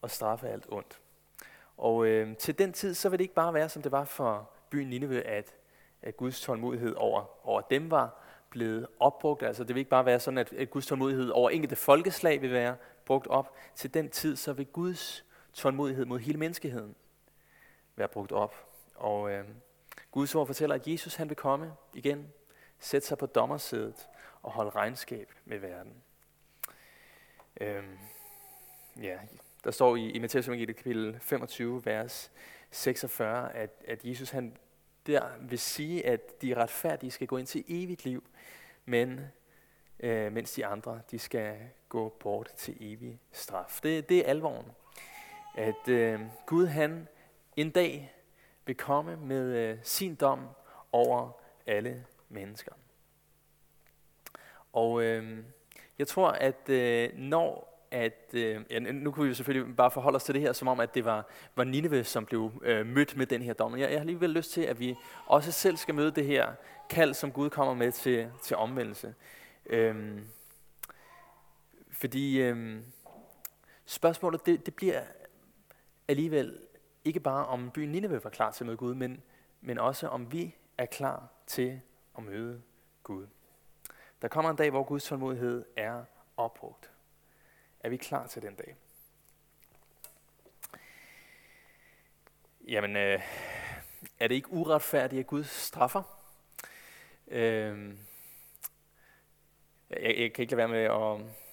og 0.02 0.10
straffe 0.10 0.48
alt 0.48 0.66
ondt. 0.68 1.00
Og 1.76 2.06
øh, 2.06 2.36
til 2.36 2.58
den 2.58 2.72
tid, 2.72 2.94
så 2.94 3.08
vil 3.08 3.18
det 3.18 3.24
ikke 3.24 3.34
bare 3.34 3.54
være, 3.54 3.68
som 3.68 3.82
det 3.82 3.92
var 3.92 4.04
for 4.04 4.50
byen 4.70 4.88
Nineve, 4.88 5.22
at, 5.22 5.54
at 6.02 6.16
Guds 6.16 6.40
tålmodighed 6.40 6.94
over, 6.94 7.48
over 7.48 7.60
dem 7.60 7.90
var 7.90 8.20
blevet 8.50 8.86
opbrugt. 9.00 9.42
Altså 9.42 9.64
det 9.64 9.74
vil 9.74 9.80
ikke 9.80 9.90
bare 9.90 10.06
være 10.06 10.20
sådan, 10.20 10.38
at, 10.38 10.52
at 10.52 10.70
Guds 10.70 10.86
tålmodighed 10.86 11.30
over 11.30 11.50
enkelte 11.50 11.76
folkeslag 11.76 12.42
vil 12.42 12.52
være 12.52 12.76
brugt 13.04 13.26
op. 13.26 13.54
Til 13.74 13.94
den 13.94 14.08
tid, 14.08 14.36
så 14.36 14.52
vil 14.52 14.66
Guds 14.66 15.24
tålmodighed 15.52 16.04
mod 16.04 16.18
hele 16.18 16.38
menneskeheden 16.38 16.94
være 17.96 18.08
brugt 18.08 18.32
op. 18.32 18.54
Og 18.94 19.30
øh, 19.30 19.44
Guds 20.10 20.34
ord 20.34 20.46
fortæller, 20.46 20.74
at 20.74 20.88
Jesus 20.88 21.14
han 21.14 21.28
vil 21.28 21.36
komme 21.36 21.72
igen, 21.94 22.32
sætte 22.78 23.08
sig 23.08 23.18
på 23.18 23.26
dommersædet 23.26 24.08
og 24.42 24.52
holde 24.52 24.70
regnskab 24.70 25.32
med 25.44 25.58
verden. 25.58 25.94
Øhm, 27.60 27.98
ja, 29.02 29.18
der 29.64 29.70
står 29.70 29.96
i, 29.96 30.10
i 30.10 30.18
Matthæus 30.18 30.48
evangeliet 30.48 30.76
kapitel 30.76 31.18
25, 31.20 31.86
vers 31.86 32.30
46, 32.70 33.54
at, 33.54 33.70
at 33.88 34.04
Jesus 34.04 34.30
han 34.30 34.56
der 35.06 35.28
vil 35.40 35.58
sige, 35.58 36.06
at 36.06 36.42
de 36.42 36.54
retfærdige 36.54 37.10
skal 37.10 37.26
gå 37.26 37.36
ind 37.36 37.46
til 37.46 37.64
evigt 37.68 38.04
liv, 38.04 38.24
men 38.84 39.20
øh, 40.00 40.32
mens 40.32 40.52
de 40.52 40.66
andre, 40.66 41.00
de 41.10 41.18
skal 41.18 41.56
gå 41.88 42.08
bort 42.08 42.52
til 42.56 42.76
evig 42.80 43.20
straf. 43.32 43.80
Det, 43.82 44.08
det 44.08 44.18
er 44.18 44.30
alvoren. 44.30 44.66
At 45.56 45.88
øh, 45.88 46.20
Gud 46.46 46.66
han 46.66 47.08
en 47.56 47.70
dag 47.70 48.14
vil 48.66 48.76
komme 48.76 49.16
med 49.16 49.56
øh, 49.56 49.78
sin 49.82 50.14
dom 50.14 50.40
over 50.92 51.30
alle 51.66 52.04
mennesker. 52.28 52.72
Og 54.72 55.02
øh, 55.02 55.38
jeg 55.98 56.08
tror, 56.08 56.28
at 56.28 56.68
øh, 56.68 57.10
når 57.14 57.74
at, 57.94 58.30
øh, 58.32 58.60
ja, 58.70 58.78
nu 58.78 59.10
kunne 59.10 59.24
vi 59.24 59.28
jo 59.28 59.34
selvfølgelig 59.34 59.76
bare 59.76 59.90
forholde 59.90 60.16
os 60.16 60.24
til 60.24 60.34
det 60.34 60.42
her, 60.42 60.52
som 60.52 60.68
om, 60.68 60.80
at 60.80 60.94
det 60.94 61.04
var, 61.04 61.26
var 61.56 61.64
Nineve, 61.64 62.04
som 62.04 62.26
blev 62.26 62.52
øh, 62.62 62.86
mødt 62.86 63.16
med 63.16 63.26
den 63.26 63.42
her 63.42 63.52
dom. 63.52 63.72
Jeg, 63.72 63.80
jeg 63.80 63.90
har 63.90 64.00
alligevel 64.00 64.30
lyst 64.30 64.52
til, 64.52 64.60
at 64.60 64.80
vi 64.80 64.96
også 65.26 65.52
selv 65.52 65.76
skal 65.76 65.94
møde 65.94 66.10
det 66.10 66.26
her 66.26 66.52
kald, 66.90 67.14
som 67.14 67.32
Gud 67.32 67.50
kommer 67.50 67.74
med 67.74 67.92
til, 67.92 68.30
til 68.42 68.56
omvendelse. 68.56 69.14
Øh, 69.66 70.18
fordi 71.92 72.40
øh, 72.40 72.80
spørgsmålet, 73.86 74.46
det, 74.46 74.66
det 74.66 74.74
bliver 74.74 75.00
alligevel 76.08 76.58
ikke 77.04 77.20
bare 77.20 77.46
om 77.46 77.70
byen 77.70 77.92
Nineve 77.92 78.24
var 78.24 78.30
klar 78.30 78.50
til 78.50 78.64
at 78.64 78.66
møde 78.66 78.76
Gud, 78.76 78.94
men, 78.94 79.22
men 79.60 79.78
også 79.78 80.08
om 80.08 80.32
vi 80.32 80.54
er 80.78 80.86
klar 80.86 81.28
til 81.46 81.80
at 82.18 82.24
møde 82.24 82.62
Gud. 83.02 83.26
Der 84.22 84.28
kommer 84.28 84.50
en 84.50 84.56
dag, 84.56 84.70
hvor 84.70 84.82
Guds 84.82 85.04
tålmodighed 85.04 85.64
er 85.76 86.04
opbrugt. 86.36 86.90
Er 87.80 87.88
vi 87.88 87.96
klar 87.96 88.26
til 88.26 88.42
den 88.42 88.54
dag? 88.54 88.76
Jamen, 92.68 92.96
øh, 92.96 93.20
er 94.18 94.28
det 94.28 94.34
ikke 94.34 94.52
uretfærdigt, 94.52 95.20
at 95.20 95.26
Gud 95.26 95.44
straffer? 95.44 96.02
Øh, 97.28 97.94
jeg, 99.90 100.02
jeg 100.02 100.32
kan 100.32 100.42
ikke 100.42 100.56
lade 100.56 100.56
være 100.56 100.68
med 100.68 100.84
at 100.84 101.43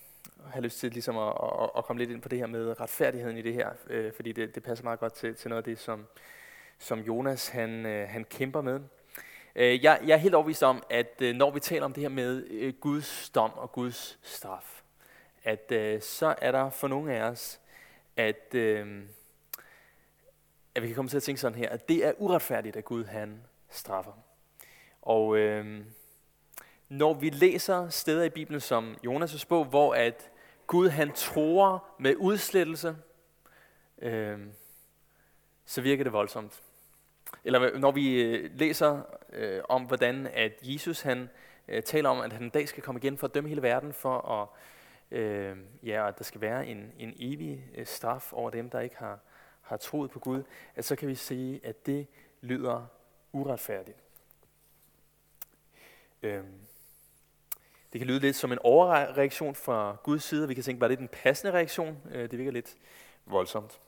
have 0.50 0.64
lyst 0.64 0.80
til 0.80 0.92
ligesom 0.92 1.18
at, 1.18 1.34
at, 1.44 1.70
at 1.78 1.86
komme 1.86 2.00
lidt 2.00 2.12
ind 2.12 2.22
på 2.22 2.30
det 2.30 2.40
her 2.40 2.46
med 2.46 2.80
retfærdigheden 2.80 3.38
i 3.38 3.42
det 3.42 3.54
her, 3.54 3.70
øh, 3.88 4.14
fordi 4.14 4.32
det, 4.32 4.56
det 4.56 4.64
passer 4.64 4.84
meget 4.84 5.00
godt 5.00 5.14
til, 5.14 5.36
til 5.36 5.50
noget 5.50 5.58
af 5.58 5.64
det, 5.64 5.80
som, 5.80 6.08
som 6.80 7.00
Jonas 7.00 7.48
han, 7.48 7.86
øh, 7.86 8.10
han 8.10 8.24
kæmper 8.24 8.62
med. 8.62 8.80
Øh, 9.56 9.84
jeg, 9.84 10.00
jeg 10.06 10.14
er 10.14 10.18
helt 10.18 10.36
overbevist 10.36 10.64
om, 10.64 10.84
at 10.90 11.22
øh, 11.22 11.36
når 11.36 11.52
vi 11.52 11.60
taler 11.60 11.86
om 11.86 11.94
det 11.94 12.02
her 12.02 12.10
med 12.10 12.48
øh, 12.50 12.74
Guds 12.74 13.30
dom 13.30 13.52
og 13.54 13.72
Guds 13.72 14.20
straf, 14.22 14.82
at 15.44 15.72
øh, 15.72 16.02
så 16.02 16.36
er 16.42 16.52
der 16.52 16.70
for 16.70 16.88
nogle 16.88 17.14
af 17.14 17.22
os, 17.22 17.60
at, 18.18 18.56
øh, 18.56 19.04
at 20.76 20.82
vi 20.82 20.88
kan 20.88 20.96
komme 20.96 21.10
til 21.10 21.18
at 21.18 21.24
tænke 21.24 21.42
sådan 21.42 21.58
her, 21.58 21.70
at 21.70 21.90
det 21.90 22.06
er 22.06 22.14
uretfærdigt, 22.18 22.76
at 22.76 22.86
Gud 22.86 23.06
han 23.06 23.42
straffer. 23.70 24.12
Og 25.02 25.38
øh, 25.38 25.86
når 26.90 27.14
vi 27.14 27.30
læser 27.30 27.90
steder 27.90 28.24
i 28.24 28.30
Bibelen 28.30 28.62
som 28.62 28.96
Jonas' 29.06 29.46
bog, 29.50 29.66
hvor 29.66 29.94
at 29.94 30.31
Gud 30.72 30.90
han 30.90 31.12
tror 31.12 31.86
med 32.00 32.16
udslettelse, 32.16 32.96
øh, 34.01 34.40
så 35.66 35.82
virker 35.82 36.04
det 36.04 36.13
voldsomt. 36.13 36.63
Eller 37.44 37.78
når 37.78 37.92
vi 37.92 38.22
øh, 38.22 38.51
læser 38.54 39.01
øh, 39.34 39.62
om, 39.70 39.84
hvordan 39.84 40.28
at 40.28 40.51
Jesus 40.62 41.01
han 41.01 41.30
øh, 41.68 41.84
taler 41.84 42.10
om, 42.10 42.20
at 42.20 42.34
han 42.34 42.44
en 42.44 42.50
dag 42.50 42.70
skal 42.70 42.84
komme 42.84 43.00
igen 43.00 43.18
for 43.18 43.28
at 43.28 43.34
dømme 43.34 43.50
hele 43.50 43.62
verden, 43.62 43.94
for 43.94 44.20
at 44.20 44.48
øh, 45.18 45.58
ja, 45.84 46.08
at 46.08 46.18
der 46.18 46.24
skal 46.24 46.42
være 46.42 46.68
en, 46.68 46.92
en 46.98 47.13
evig 47.20 47.66
øh, 47.75 47.86
straf 47.86 48.34
over 48.34 48.50
dem, 48.50 48.70
der 48.70 48.80
ikke 48.80 48.98
har, 48.98 49.20
har 49.62 49.78
troet 49.78 50.12
på 50.12 50.20
Gud, 50.20 50.44
at 50.75 50.86
så 50.86 50.96
kan 50.96 51.08
vi 51.08 51.16
sige, 51.16 51.60
at 51.63 51.86
det 51.86 52.08
lyder 52.42 52.86
uretfærdigt. 53.32 53.98
Øh, 56.24 56.44
det 57.94 58.00
kan 58.00 58.08
lyde 58.08 58.20
lidt 58.20 58.36
som 58.36 58.52
en 58.52 58.60
overreaktion 58.62 59.56
fra 59.56 59.98
Guds 60.04 60.24
side, 60.24 60.48
vi 60.48 60.54
kan 60.54 60.64
tænke, 60.64 60.82
var 60.82 60.88
det 60.88 61.00
en 61.00 61.08
passende 61.08 61.54
reaktion? 61.54 62.02
Øh, 62.12 62.32
det 62.32 62.40
virker 62.40 62.52
lidt 62.52 62.76
voldsomt. 63.26 63.80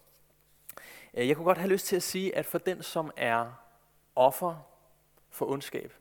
Øh, 1.14 1.28
jeg 1.28 1.36
kunne 1.36 1.46
godt 1.46 1.58
have 1.58 1.72
lyst 1.72 1.86
til 1.86 1.96
at 1.96 2.04
sige, 2.04 2.36
at 2.36 2.46
for 2.46 2.58
den, 2.58 2.84
som 2.84 3.12
er 3.18 3.54
offer 4.16 4.68
for 5.30 5.46
ondskab, 5.46 5.94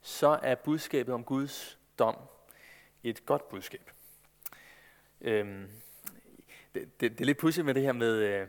så 0.00 0.38
er 0.42 0.54
budskabet 0.54 1.14
om 1.14 1.24
Guds 1.24 1.78
dom 1.98 2.16
et 3.02 3.26
godt 3.26 3.48
budskab. 3.48 3.90
Øhm, 5.20 5.68
det, 6.74 7.00
det, 7.00 7.12
det 7.12 7.20
er 7.20 7.24
lidt 7.24 7.38
pudsigt 7.38 7.64
med 7.64 7.74
det 7.74 7.82
her 7.82 7.92
med, 7.92 8.14
øh, 8.14 8.48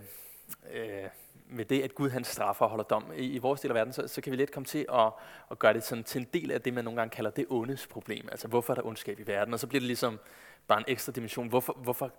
øh, 0.72 1.10
med 1.54 1.66
det, 1.66 1.82
at 1.82 1.96
Gud 1.96 2.10
han 2.10 2.24
straffer 2.24 2.66
og 2.66 2.70
holder 2.70 2.84
dom. 2.84 3.12
I, 3.16 3.26
i 3.26 3.38
vores 3.38 3.62
del 3.62 3.72
af 3.72 3.76
verden, 3.76 3.94
så, 3.94 4.08
så 4.08 4.22
kan 4.22 4.32
vi 4.32 4.38
let 4.38 4.52
komme 4.52 4.66
til 4.66 4.86
at, 4.94 5.12
at 5.52 5.60
gøre 5.60 5.74
det 5.74 5.84
sådan, 5.84 6.04
til 6.04 6.22
en 6.22 6.28
del 6.34 6.52
af 6.52 6.62
det, 6.62 6.74
man 6.74 6.84
nogle 6.84 7.00
gange 7.00 7.16
kalder 7.16 7.32
det 7.32 7.46
ondes 7.50 7.88
problem. 7.88 8.28
Altså, 8.32 8.48
hvorfor 8.48 8.74
er 8.74 8.76
der 8.76 8.86
ondskab 8.86 9.20
i 9.20 9.28
verden? 9.28 9.54
Og 9.54 9.60
så 9.60 9.68
bliver 9.68 9.80
det 9.80 9.88
ligesom 9.88 10.20
bare 10.68 10.80
en 10.80 10.86
ekstra 10.88 11.12
dimension. 11.12 11.48
Hvorfor, 11.48 11.74
hvorfor 11.74 12.12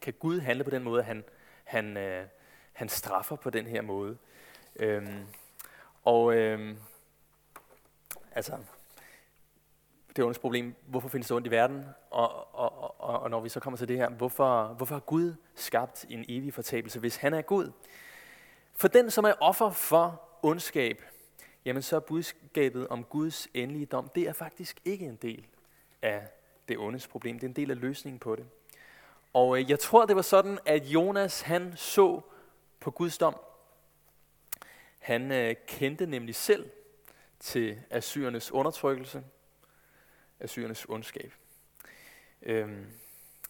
kan 0.00 0.12
Gud 0.12 0.40
handle 0.40 0.64
på 0.64 0.70
den 0.70 0.82
måde, 0.82 1.00
at 1.00 1.06
han, 1.06 1.24
han, 1.64 1.96
øh, 1.96 2.26
han 2.72 2.88
straffer 2.88 3.36
på 3.36 3.50
den 3.50 3.66
her 3.66 3.82
måde? 3.82 4.16
Øhm, 4.76 5.26
og 6.04 6.34
øhm, 6.36 6.76
altså, 8.32 8.58
det 10.16 10.24
ondes 10.24 10.38
problem, 10.38 10.74
hvorfor 10.86 11.08
findes 11.08 11.28
det 11.28 11.36
ondt 11.36 11.46
i 11.46 11.50
verden? 11.50 11.84
Og, 12.10 12.54
og, 12.54 13.00
og, 13.00 13.20
og 13.20 13.30
når 13.30 13.40
vi 13.40 13.48
så 13.48 13.60
kommer 13.60 13.78
til 13.78 13.88
det 13.88 13.96
her, 13.96 14.10
hvorfor, 14.10 14.66
hvorfor 14.66 14.94
har 14.94 15.00
Gud 15.00 15.34
skabt 15.54 16.06
en 16.08 16.24
evig 16.28 16.54
fortabelse, 16.54 17.00
hvis 17.00 17.16
han 17.16 17.34
er 17.34 17.42
Gud? 17.42 17.72
For 18.76 18.88
den, 18.88 19.10
som 19.10 19.24
er 19.24 19.32
offer 19.40 19.70
for 19.70 20.22
ondskab, 20.42 21.02
jamen 21.64 21.82
så 21.82 21.96
er 21.96 22.00
budskabet 22.00 22.88
om 22.88 23.04
Guds 23.04 23.48
endelige 23.54 23.86
dom, 23.86 24.08
det 24.08 24.22
er 24.22 24.32
faktisk 24.32 24.80
ikke 24.84 25.06
en 25.06 25.16
del 25.16 25.46
af 26.02 26.28
det 26.68 26.78
ondes 26.78 27.08
problem. 27.08 27.38
Det 27.38 27.46
er 27.46 27.48
en 27.48 27.56
del 27.56 27.70
af 27.70 27.80
løsningen 27.80 28.18
på 28.18 28.36
det. 28.36 28.46
Og 29.32 29.58
øh, 29.58 29.70
jeg 29.70 29.78
tror, 29.78 30.06
det 30.06 30.16
var 30.16 30.22
sådan, 30.22 30.58
at 30.66 30.84
Jonas 30.84 31.40
han 31.40 31.76
så 31.76 32.20
på 32.80 32.90
Guds 32.90 33.18
dom. 33.18 33.36
Han 34.98 35.32
øh, 35.32 35.54
kendte 35.66 36.06
nemlig 36.06 36.34
selv 36.34 36.70
til 37.40 37.82
assyrernes 37.90 38.52
undertrykkelse 38.52 39.24
assyrernes 40.40 40.86
ondskab. 40.88 41.32
Øhm, 42.42 42.86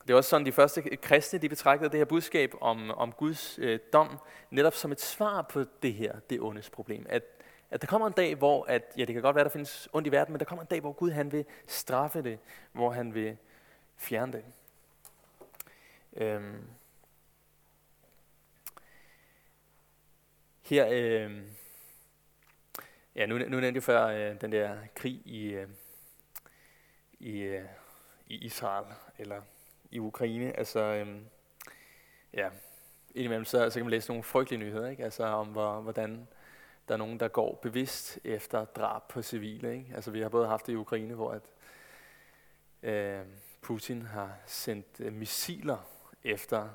det 0.07 0.13
er 0.13 0.17
også 0.17 0.31
sådan, 0.31 0.47
de 0.47 0.53
første 0.53 0.83
kristne 0.83 1.39
de 1.39 1.49
betragtede 1.49 1.91
det 1.91 1.99
her 1.99 2.05
budskab 2.05 2.55
om, 2.61 2.91
om 2.91 3.13
Guds 3.13 3.59
øh, 3.59 3.79
dom 3.93 4.19
netop 4.51 4.75
som 4.75 4.93
et 4.93 5.01
svar 5.01 5.43
på 5.43 5.65
det 5.83 5.95
her, 5.95 6.21
det 6.31 6.41
ondes 6.41 6.71
problem. 6.71 7.07
At, 7.09 7.23
at 7.71 7.81
der 7.81 7.87
kommer 7.87 8.07
en 8.07 8.13
dag, 8.13 8.35
hvor, 8.35 8.65
at, 8.65 8.83
ja, 8.97 9.05
det 9.05 9.15
kan 9.15 9.23
godt 9.23 9.37
være, 9.37 9.45
der 9.45 9.51
findes 9.51 9.89
ondt 9.93 10.09
i 10.09 10.13
verden, 10.13 10.33
men 10.33 10.39
der 10.39 10.45
kommer 10.45 10.63
en 10.63 10.69
dag, 10.71 10.81
hvor 10.81 10.93
Gud 10.93 11.11
han 11.11 11.33
vil 11.33 11.45
straffe 11.67 12.23
det, 12.23 12.39
hvor 12.73 12.91
han 12.91 13.15
vil 13.15 13.37
fjerne 13.97 14.33
det. 14.33 14.45
Øhm, 16.13 16.69
her, 20.63 20.87
øh, 20.91 21.43
ja, 23.15 23.27
nu, 23.27 23.39
nu 23.39 23.61
nævnte 23.61 23.77
jeg 23.77 23.83
før 23.83 24.07
øh, 24.07 24.41
den 24.41 24.53
der 24.53 24.77
krig 24.95 25.23
i, 25.25 25.47
øh, 25.47 25.69
i, 27.19 27.39
øh, 27.39 27.65
i 28.27 28.35
Israel 28.35 28.87
eller 29.19 29.43
i 29.90 29.99
Ukraine. 29.99 30.59
Altså, 30.59 30.81
øhm, 30.81 31.26
ja, 32.33 32.49
indimellem 33.14 33.45
så, 33.45 33.71
så 33.71 33.78
kan 33.78 33.85
man 33.85 33.90
læse 33.90 34.09
nogle 34.09 34.23
frygtelige 34.23 34.61
nyheder, 34.61 34.88
ikke? 34.88 35.05
Altså 35.05 35.25
om 35.25 35.47
hvor, 35.47 35.81
hvordan 35.81 36.28
der 36.88 36.95
er 36.95 36.99
nogen, 36.99 37.21
der 37.21 37.28
går 37.28 37.59
bevidst 37.62 38.19
efter 38.25 38.64
drab 38.64 39.09
på 39.09 39.23
civile. 39.23 39.75
Ikke? 39.75 39.93
Altså 39.95 40.11
vi 40.11 40.21
har 40.21 40.28
både 40.28 40.47
haft 40.47 40.66
det 40.66 40.73
i 40.73 40.76
Ukraine, 40.76 41.14
hvor 41.14 41.33
at, 41.33 41.43
øh, 42.83 43.26
Putin 43.61 44.02
har 44.02 44.37
sendt 44.47 44.87
øh, 45.00 45.12
missiler 45.12 45.78
efter 46.25 46.69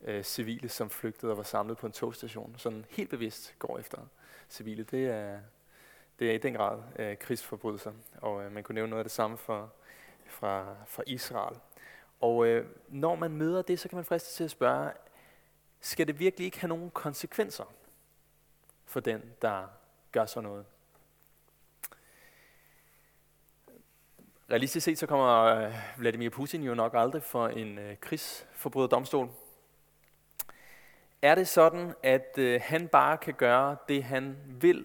øh, 0.00 0.22
civile, 0.22 0.68
som 0.68 0.90
flygtede 0.90 1.32
og 1.32 1.36
var 1.36 1.42
samlet 1.42 1.78
på 1.78 1.86
en 1.86 1.92
togstation. 1.92 2.54
Sådan 2.58 2.84
helt 2.90 3.10
bevidst 3.10 3.54
går 3.58 3.78
efter 3.78 3.98
civile. 4.50 4.84
Det 4.84 5.06
er, 5.06 5.40
det 6.18 6.30
er 6.30 6.34
i 6.34 6.38
den 6.38 6.54
grad 6.54 6.82
øh, 6.96 7.18
krigsforbrydelser. 7.18 7.92
Og 8.16 8.44
øh, 8.44 8.52
man 8.52 8.62
kunne 8.62 8.74
nævne 8.74 8.90
noget 8.90 9.00
af 9.00 9.04
det 9.04 9.12
samme 9.12 9.38
for 9.38 9.72
fra, 10.26 10.76
fra 10.86 11.02
Israel. 11.06 11.56
Og 12.20 12.46
øh, 12.46 12.66
når 12.88 13.14
man 13.14 13.30
møder 13.30 13.62
det, 13.62 13.80
så 13.80 13.88
kan 13.88 13.96
man 13.96 14.04
friste 14.04 14.34
til 14.34 14.44
at 14.44 14.50
spørge, 14.50 14.92
skal 15.80 16.06
det 16.06 16.18
virkelig 16.18 16.44
ikke 16.44 16.60
have 16.60 16.68
nogen 16.68 16.90
konsekvenser 16.90 17.64
for 18.84 19.00
den, 19.00 19.22
der 19.42 19.66
gør 20.12 20.26
sådan 20.26 20.48
noget? 20.48 20.64
Realistisk 24.50 24.84
set 24.84 24.98
så 24.98 25.06
kommer 25.06 25.44
øh, 25.44 25.72
Vladimir 25.98 26.30
Putin 26.30 26.62
jo 26.62 26.74
nok 26.74 26.92
aldrig 26.94 27.22
for 27.22 27.48
en 27.48 27.78
øh, 27.78 27.96
krigsforbryderdomstol. 28.00 29.30
Er 31.22 31.34
det 31.34 31.48
sådan, 31.48 31.94
at 32.02 32.38
øh, 32.38 32.60
han 32.64 32.88
bare 32.88 33.18
kan 33.18 33.34
gøre 33.34 33.76
det, 33.88 34.04
han 34.04 34.36
vil, 34.46 34.84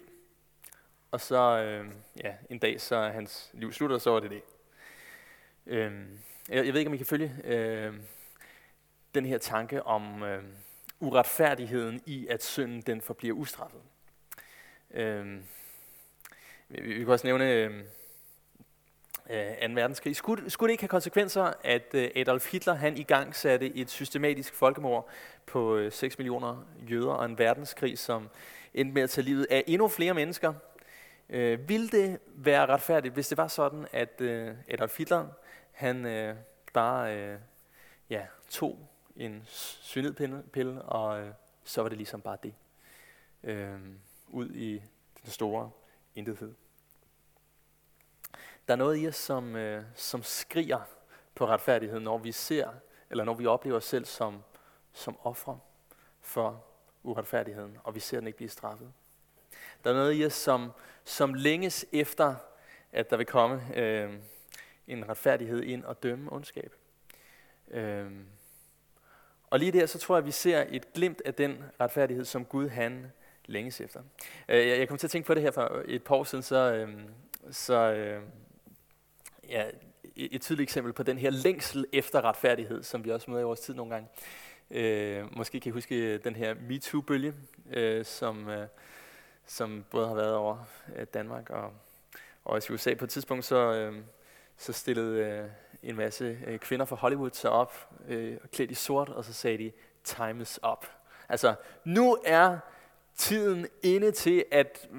og 1.12 1.22
så 1.22 1.60
øh, 1.64 1.92
ja, 2.24 2.34
en 2.50 2.60
dag 2.60 2.82
så 2.82 2.96
er 2.96 3.10
hans 3.10 3.50
liv 3.54 3.72
slutter, 3.72 3.98
så 3.98 4.16
er 4.16 4.20
det 4.20 4.32
det? 4.32 4.42
Øh, 5.66 6.06
jeg, 6.50 6.66
jeg 6.66 6.74
ved 6.74 6.80
ikke, 6.80 6.90
om 6.90 6.94
I 6.94 6.98
kan 6.98 7.06
følge 7.06 7.36
øh, 7.44 7.94
den 9.16 9.26
her 9.26 9.38
tanke 9.38 9.84
om 9.84 10.24
øh, 10.24 10.44
uretfærdigheden 11.00 12.02
i, 12.06 12.28
at 12.28 12.44
synden 12.44 12.82
den 12.82 13.02
forbliver 13.02 13.36
ustraffet. 13.36 13.82
Øh, 14.92 15.38
vi, 16.70 16.82
vi 16.82 17.00
kan 17.00 17.10
også 17.10 17.28
nævne 17.28 17.52
øh, 17.52 17.84
øh 19.30 19.70
2. 19.70 19.74
verdenskrig. 19.74 20.16
Skulle, 20.16 20.50
skulle 20.50 20.68
det 20.68 20.74
ikke 20.74 20.84
have 20.84 20.90
konsekvenser, 20.90 21.54
at 21.64 21.94
øh, 21.94 22.10
Adolf 22.16 22.52
Hitler 22.52 22.74
han 22.74 22.98
i 22.98 23.04
gang 23.04 23.36
satte 23.36 23.76
et 23.76 23.90
systematisk 23.90 24.54
folkemord 24.54 25.10
på 25.46 25.76
øh, 25.76 25.92
6 25.92 26.18
millioner 26.18 26.66
jøder 26.90 27.12
og 27.12 27.26
en 27.26 27.38
verdenskrig, 27.38 27.98
som 27.98 28.30
endte 28.74 28.94
med 28.94 29.02
at 29.02 29.10
tage 29.10 29.26
livet 29.26 29.48
af 29.50 29.64
endnu 29.68 29.88
flere 29.88 30.14
mennesker, 30.14 30.54
Øh, 31.30 31.70
ville 31.70 31.90
det 31.90 32.20
være 32.28 32.66
retfærdigt, 32.66 33.14
hvis 33.14 33.28
det 33.28 33.38
var 33.38 33.48
sådan, 33.48 33.88
at 33.92 34.22
øh, 34.22 34.52
Adolf 34.70 34.98
Hitler, 34.98 35.28
han 35.80 36.06
øh, 36.06 36.36
bare 36.74 37.18
øh, 37.18 37.40
ja, 38.10 38.26
tog 38.50 38.88
en 39.16 39.44
synedpille, 39.82 40.82
og 40.82 41.22
øh, 41.22 41.34
så 41.64 41.82
var 41.82 41.90
det 41.90 41.98
ligesom 41.98 42.22
bare 42.22 42.38
det. 42.44 42.56
Øh, 43.44 43.80
ud 44.28 44.50
i 44.50 44.84
den 45.24 45.32
store 45.32 45.72
intethed. 46.16 46.54
Der 48.68 48.74
er 48.74 48.76
noget 48.76 49.04
i 49.04 49.08
os, 49.08 49.16
som, 49.16 49.56
øh, 49.56 49.84
som 49.96 50.24
skriger 50.24 50.82
på 51.36 51.48
retfærdighed, 51.48 52.00
når 52.00 52.18
vi 52.18 52.32
ser, 52.32 52.70
eller 53.10 53.24
når 53.24 53.34
vi 53.34 53.46
oplever 53.46 53.78
os 53.78 53.86
selv 53.86 54.06
som, 54.06 54.44
som 54.94 55.18
ofre 55.24 55.60
for 56.22 56.66
uretfærdigheden, 57.04 57.78
og 57.84 57.96
vi 57.96 58.00
ser 58.00 58.20
den 58.20 58.28
ikke 58.28 58.38
blive 58.38 58.50
straffet. 58.50 58.94
Der 59.84 59.90
er 59.90 59.94
noget 59.94 60.20
i 60.20 60.26
os, 60.26 60.34
som, 60.34 60.72
som 61.04 61.34
længes 61.34 61.86
efter, 61.92 62.36
at 62.92 63.10
der 63.10 63.18
vil 63.18 63.26
komme 63.26 63.78
øh, 63.78 64.20
en 64.90 65.10
retfærdighed 65.10 65.64
ind 65.64 65.84
og 65.84 66.04
dømme 66.04 66.34
ondskab. 66.34 66.74
Øhm. 67.72 68.26
og 69.50 69.60
lige 69.60 69.72
der, 69.72 69.86
så 69.86 70.00
tror 70.00 70.16
jeg, 70.16 70.22
at 70.22 70.26
vi 70.26 70.32
ser 70.32 70.66
et 70.70 70.94
glimt 70.94 71.22
af 71.26 71.34
den 71.34 71.64
retfærdighed, 71.80 72.26
som 72.26 72.46
Gud 72.46 72.70
han 72.70 73.12
længes 73.46 73.82
efter. 73.82 74.02
Øh, 74.50 74.68
jeg 74.68 74.88
kom 74.88 74.98
til 74.98 75.08
at 75.08 75.12
tænke 75.12 75.28
på 75.28 75.34
det 75.34 75.44
her 75.44 75.52
for 75.52 75.82
et 75.86 76.04
par 76.04 76.16
år 76.16 76.24
siden, 76.24 76.44
så, 76.44 76.74
øh, 76.74 77.00
så 77.52 77.94
øh, 77.94 78.22
ja, 79.50 79.66
et 80.16 80.42
tydeligt 80.42 80.68
eksempel 80.68 80.94
på 80.94 81.04
den 81.04 81.18
her 81.18 81.30
længsel 81.30 81.86
efter 81.94 82.22
retfærdighed, 82.22 82.84
som 82.84 83.06
vi 83.06 83.12
også 83.12 83.32
møder 83.32 83.42
i 83.42 83.46
vores 83.46 83.60
tid 83.60 83.74
nogle 83.74 83.94
gange. 83.94 84.10
Øh, 84.72 85.38
måske 85.38 85.60
kan 85.60 85.70
I 85.70 85.74
huske 85.74 86.18
den 86.18 86.36
her 86.36 86.54
MeToo-bølge, 86.54 87.34
øh, 87.70 88.06
som, 88.06 88.50
øh, 88.50 88.68
som 89.46 89.86
både 89.92 90.08
har 90.08 90.16
været 90.16 90.36
over 90.36 90.58
øh, 90.96 91.06
Danmark 91.14 91.50
og, 91.50 91.74
og 92.44 92.54
også 92.54 92.74
i 92.74 92.76
USA. 92.76 92.94
På 92.94 93.06
et 93.06 93.10
tidspunkt 93.10 93.46
så, 93.46 93.74
øh, 93.74 93.96
så 94.60 94.74
stillede 94.74 95.26
øh, 95.26 95.50
en 95.84 95.96
masse 95.96 96.38
øh, 96.48 96.60
kvinder 96.60 96.86
fra 96.86 96.96
Hollywood 96.96 97.32
sig 97.34 97.50
op, 97.50 97.90
øh, 98.08 98.38
klædt 98.54 98.72
i 98.72 98.74
sort, 98.74 99.10
og 99.10 99.26
så 99.26 99.34
sagde 99.34 99.58
de, 99.58 99.72
time 100.04 100.42
is 100.42 100.60
up. 100.72 100.86
Altså, 101.30 101.56
nu 101.84 102.18
er 102.26 102.58
tiden 103.16 103.68
inde 103.84 104.12
til, 104.12 104.46
at 104.52 104.90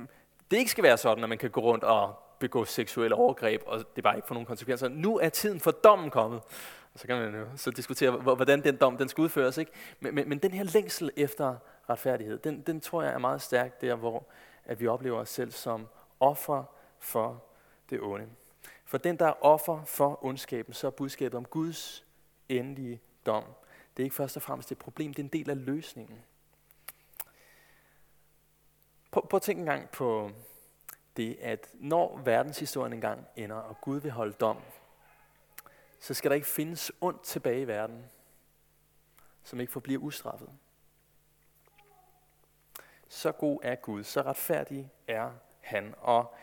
det 0.50 0.56
ikke 0.56 0.70
skal 0.70 0.84
være 0.84 0.98
sådan, 0.98 1.24
at 1.24 1.28
man 1.28 1.38
kan 1.38 1.50
gå 1.50 1.60
rundt 1.60 1.84
og 1.84 2.14
begå 2.38 2.64
seksuelle 2.64 3.14
overgreb, 3.14 3.62
og 3.66 3.84
det 3.96 4.04
bare 4.04 4.16
ikke 4.16 4.28
får 4.28 4.34
nogen 4.34 4.46
konsekvenser. 4.46 4.88
Nu 4.88 5.18
er 5.18 5.28
tiden 5.28 5.60
for 5.60 5.70
dommen 5.70 6.10
kommet. 6.10 6.40
Og 6.94 7.00
så 7.00 7.06
kan 7.06 7.16
man 7.16 7.34
jo 7.34 7.46
så 7.56 7.70
diskutere, 7.70 8.10
hvordan 8.10 8.64
den 8.64 8.76
dom 8.76 8.96
den 8.96 9.08
skal 9.08 9.22
udføres. 9.22 9.58
Ikke? 9.58 9.72
Men, 10.00 10.14
men, 10.14 10.28
men 10.28 10.38
den 10.38 10.50
her 10.50 10.64
længsel 10.64 11.10
efter 11.16 11.56
retfærdighed, 11.90 12.38
den, 12.38 12.60
den 12.60 12.80
tror 12.80 13.02
jeg 13.02 13.12
er 13.12 13.18
meget 13.18 13.42
stærk 13.42 13.80
der, 13.80 13.94
hvor 13.94 14.26
at 14.64 14.80
vi 14.80 14.86
oplever 14.86 15.18
os 15.18 15.28
selv 15.28 15.50
som 15.50 15.88
offer 16.20 16.64
for 16.98 17.44
det 17.90 18.00
onde. 18.00 18.26
For 18.90 18.98
den, 18.98 19.18
der 19.18 19.26
er 19.26 19.44
offer 19.44 19.84
for 19.84 20.24
ondskaben, 20.24 20.74
så 20.74 20.86
er 20.86 20.90
budskabet 20.90 21.38
om 21.38 21.44
Guds 21.44 22.04
endelige 22.48 23.00
dom. 23.26 23.44
Det 23.96 24.02
er 24.02 24.04
ikke 24.04 24.16
først 24.16 24.36
og 24.36 24.42
fremmest 24.42 24.72
et 24.72 24.78
problem, 24.78 25.14
det 25.14 25.22
er 25.22 25.24
en 25.24 25.32
del 25.32 25.50
af 25.50 25.64
løsningen. 25.64 26.24
Prøv, 29.10 29.28
prøv 29.28 29.36
at 29.36 29.42
tænke 29.42 29.60
en 29.60 29.66
gang 29.66 29.90
på 29.90 30.30
det, 31.16 31.38
at 31.40 31.70
når 31.74 32.18
verdenshistorien 32.18 32.92
engang 32.92 33.26
ender, 33.36 33.56
og 33.56 33.80
Gud 33.80 34.00
vil 34.00 34.10
holde 34.10 34.32
dom, 34.32 34.58
så 36.00 36.14
skal 36.14 36.30
der 36.30 36.34
ikke 36.34 36.46
findes 36.46 36.92
ondt 37.00 37.22
tilbage 37.22 37.60
i 37.60 37.66
verden, 37.66 38.04
som 39.42 39.60
ikke 39.60 39.72
forbliver 39.72 40.02
ustraffet. 40.02 40.48
Så 43.08 43.32
god 43.32 43.60
er 43.62 43.74
Gud, 43.74 44.04
så 44.04 44.22
retfærdig 44.22 44.90
er 45.08 45.30
han. 45.60 45.94
Og 45.98 46.34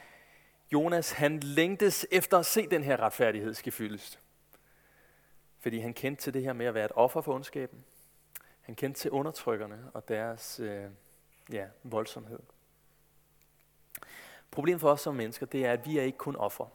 Jonas, 0.73 1.11
han 1.11 1.39
længtes 1.39 2.07
efter 2.11 2.37
at 2.39 2.45
se 2.45 2.67
den 2.67 2.83
her 2.83 2.97
retfærdighed 2.99 3.53
skal 3.53 3.71
fyldes. 3.71 4.19
Fordi 5.59 5.79
han 5.79 5.93
kendte 5.93 6.23
til 6.23 6.33
det 6.33 6.43
her 6.43 6.53
med 6.53 6.65
at 6.65 6.73
være 6.73 6.85
et 6.85 6.91
offer 6.95 7.21
for 7.21 7.33
ondskaben. 7.33 7.85
Han 8.61 8.75
kendte 8.75 8.99
til 8.99 9.11
undertrykkerne 9.11 9.91
og 9.93 10.07
deres 10.07 10.59
øh, 10.59 10.89
ja, 11.51 11.65
voldsomhed. 11.83 12.39
Problemet 14.51 14.81
for 14.81 14.91
os 14.91 15.01
som 15.01 15.15
mennesker, 15.15 15.45
det 15.45 15.65
er, 15.65 15.73
at 15.73 15.85
vi 15.85 15.97
er 15.97 16.03
ikke 16.03 16.17
kun 16.17 16.35
ofre. 16.35 16.69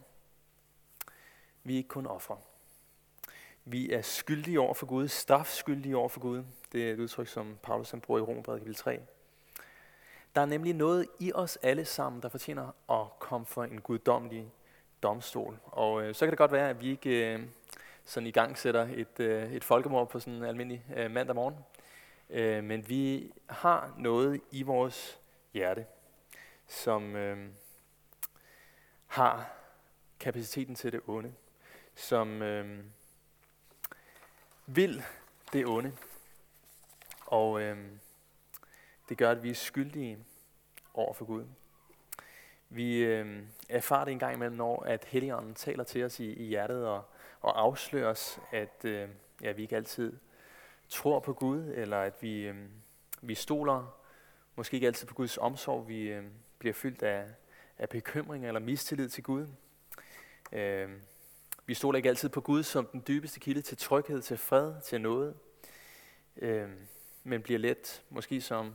Vi 1.65 1.73
er 1.73 1.77
ikke 1.77 1.89
kun 1.89 2.07
ofre. 2.07 2.39
Vi 3.65 3.93
er 3.93 4.03
skyldige 4.03 4.61
over 4.61 4.75
for 4.75 4.87
Gud, 4.87 5.09
strafskyldige 5.09 5.97
over 5.97 6.09
for 6.09 6.21
Gud. 6.21 6.45
Det 6.73 6.89
er 6.89 6.93
et 6.93 6.99
udtryk, 6.99 7.29
som 7.29 7.59
Paulus 7.63 7.91
han 7.91 8.01
bruger 8.01 8.21
i 8.21 8.23
Romerbrevet 8.23 8.61
kapitel 8.61 8.77
3. 8.77 9.01
Der 10.35 10.41
er 10.41 10.47
nemlig 10.47 10.75
noget 10.75 11.09
i 11.19 11.33
os 11.35 11.59
alle 11.63 11.85
sammen, 11.85 12.23
der 12.23 12.29
fortjener 12.29 12.73
at 12.91 13.19
komme 13.19 13.47
for 13.47 13.65
en 13.65 13.81
guddommelig 13.81 14.53
domstol. 15.03 15.59
Og 15.65 16.03
øh, 16.03 16.15
så 16.15 16.27
kan 16.27 16.31
det 16.31 16.39
godt 16.39 16.53
være, 16.53 16.71
at 16.71 16.81
vi 16.81 16.91
ikke 16.91 17.35
øh, 17.35 17.41
sådan 18.05 18.27
i 18.27 18.31
gang 18.31 18.59
sætter 18.59 18.89
et, 18.95 19.21
øh, 19.21 19.53
et 19.53 19.65
folkemord 19.65 20.09
på 20.09 20.21
sådan 20.21 20.35
en 20.35 20.45
almindelig 20.45 20.85
øh, 20.97 21.11
mandag 21.11 21.35
morgen. 21.35 21.57
Øh, 22.31 22.65
men 22.65 22.89
vi 22.89 23.33
har 23.49 23.95
noget 23.99 24.41
i 24.51 24.63
vores 24.63 25.19
hjerte, 25.53 25.87
som 26.69 27.17
øh, 27.17 27.49
har 29.07 29.53
kapaciteten 30.21 30.75
til 30.75 30.93
det 30.93 31.01
onde, 31.07 31.33
som 31.95 32.43
øh, 32.43 32.85
vil 34.67 35.05
det 35.53 35.67
onde. 35.67 35.93
Og 37.27 37.61
øh, 37.61 37.79
det 39.13 39.19
gør, 39.19 39.31
at 39.31 39.43
vi 39.43 39.51
er 39.51 39.55
skyldige 39.55 40.19
over 40.95 41.13
for 41.13 41.25
Gud. 41.25 41.45
Vi 42.69 42.97
øh, 42.97 43.43
erfarer 43.69 44.05
det 44.05 44.13
en 44.13 44.19
gang 44.19 44.35
imellem, 44.35 44.57
når 44.57 44.83
at 44.83 45.05
Helligånden 45.05 45.55
taler 45.55 45.85
til 45.85 46.05
os 46.05 46.21
i, 46.21 46.33
i 46.33 46.45
hjertet 46.45 46.87
og, 46.87 47.05
og 47.41 47.61
afslører 47.61 48.09
os, 48.09 48.41
at 48.51 48.85
øh, 48.85 49.09
ja, 49.43 49.53
vi 49.53 49.63
ikke 49.63 49.77
altid 49.77 50.19
tror 50.89 51.21
på 51.21 51.33
Gud, 51.33 51.73
eller 51.75 51.99
at 51.99 52.23
vi, 52.23 52.41
øh, 52.41 52.57
vi 53.23 53.35
stoler 53.35 53.99
måske 54.57 54.75
ikke 54.75 54.87
altid 54.87 55.07
på 55.07 55.15
Guds 55.15 55.39
omsorg. 55.39 55.89
Vi 55.89 56.03
øh, 56.03 56.25
bliver 56.59 56.75
fyldt 56.75 57.03
af, 57.03 57.25
af 57.79 57.89
bekymring 57.89 58.47
eller 58.47 58.61
mistillid 58.61 59.09
til 59.09 59.23
Gud. 59.23 59.47
Øh, 60.53 60.91
vi 61.67 61.75
stoler 61.75 61.97
ikke 61.97 62.09
altid 62.09 62.29
på 62.29 62.41
Gud 62.41 62.63
som 62.63 62.87
den 62.87 63.05
dybeste 63.09 63.41
kilde 63.41 63.63
til 63.63 63.79
tryghed, 63.79 64.23
til 64.23 64.37
fred, 64.37 64.81
til 64.81 65.01
noget, 65.01 65.35
øh, 66.37 66.69
men 67.25 67.43
bliver 67.43 67.59
let, 67.59 68.03
måske 68.11 68.41
som 68.41 68.75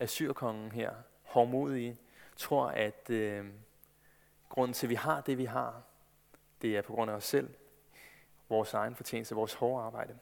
Assyrkongen 0.00 0.72
her, 0.72 0.94
hårdmodige, 1.22 1.96
tror, 2.36 2.66
at 2.66 3.10
øh, 3.10 3.46
grunden 4.48 4.72
til, 4.72 4.86
at 4.86 4.90
vi 4.90 4.94
har 4.94 5.20
det, 5.20 5.38
vi 5.38 5.44
har, 5.44 5.82
det 6.62 6.76
er 6.76 6.82
på 6.82 6.92
grund 6.92 7.10
af 7.10 7.14
os 7.14 7.24
selv, 7.24 7.54
vores 8.48 8.74
egen 8.74 8.94
fortjeneste, 8.94 9.34
vores 9.34 9.54
hårde 9.54 9.84
arbejde. 9.84 10.18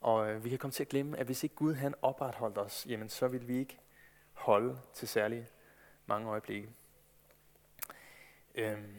Og 0.00 0.30
øh, 0.30 0.44
vi 0.44 0.48
kan 0.48 0.58
komme 0.58 0.72
til 0.72 0.84
at 0.84 0.88
glemme, 0.88 1.18
at 1.18 1.26
hvis 1.26 1.42
ikke 1.42 1.54
Gud 1.54 1.74
han 1.74 1.94
opretholdt 2.02 2.58
os, 2.58 2.86
jamen 2.88 3.08
så 3.08 3.28
vil 3.28 3.48
vi 3.48 3.58
ikke 3.58 3.78
holde 4.32 4.80
til 4.94 5.08
særlig 5.08 5.48
mange 6.06 6.28
øjeblikke. 6.28 6.68
Øhm, 8.54 8.96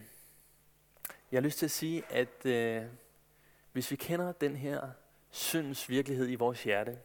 jeg 1.32 1.38
har 1.38 1.42
lyst 1.42 1.58
til 1.58 1.66
at 1.66 1.70
sige, 1.70 2.04
at 2.10 2.46
øh, 2.46 2.84
hvis 3.72 3.90
vi 3.90 3.96
kender 3.96 4.32
den 4.32 4.56
her 4.56 4.90
syndens 5.30 5.88
virkelighed 5.88 6.28
i 6.28 6.34
vores 6.34 6.64
hjerte, 6.64 6.98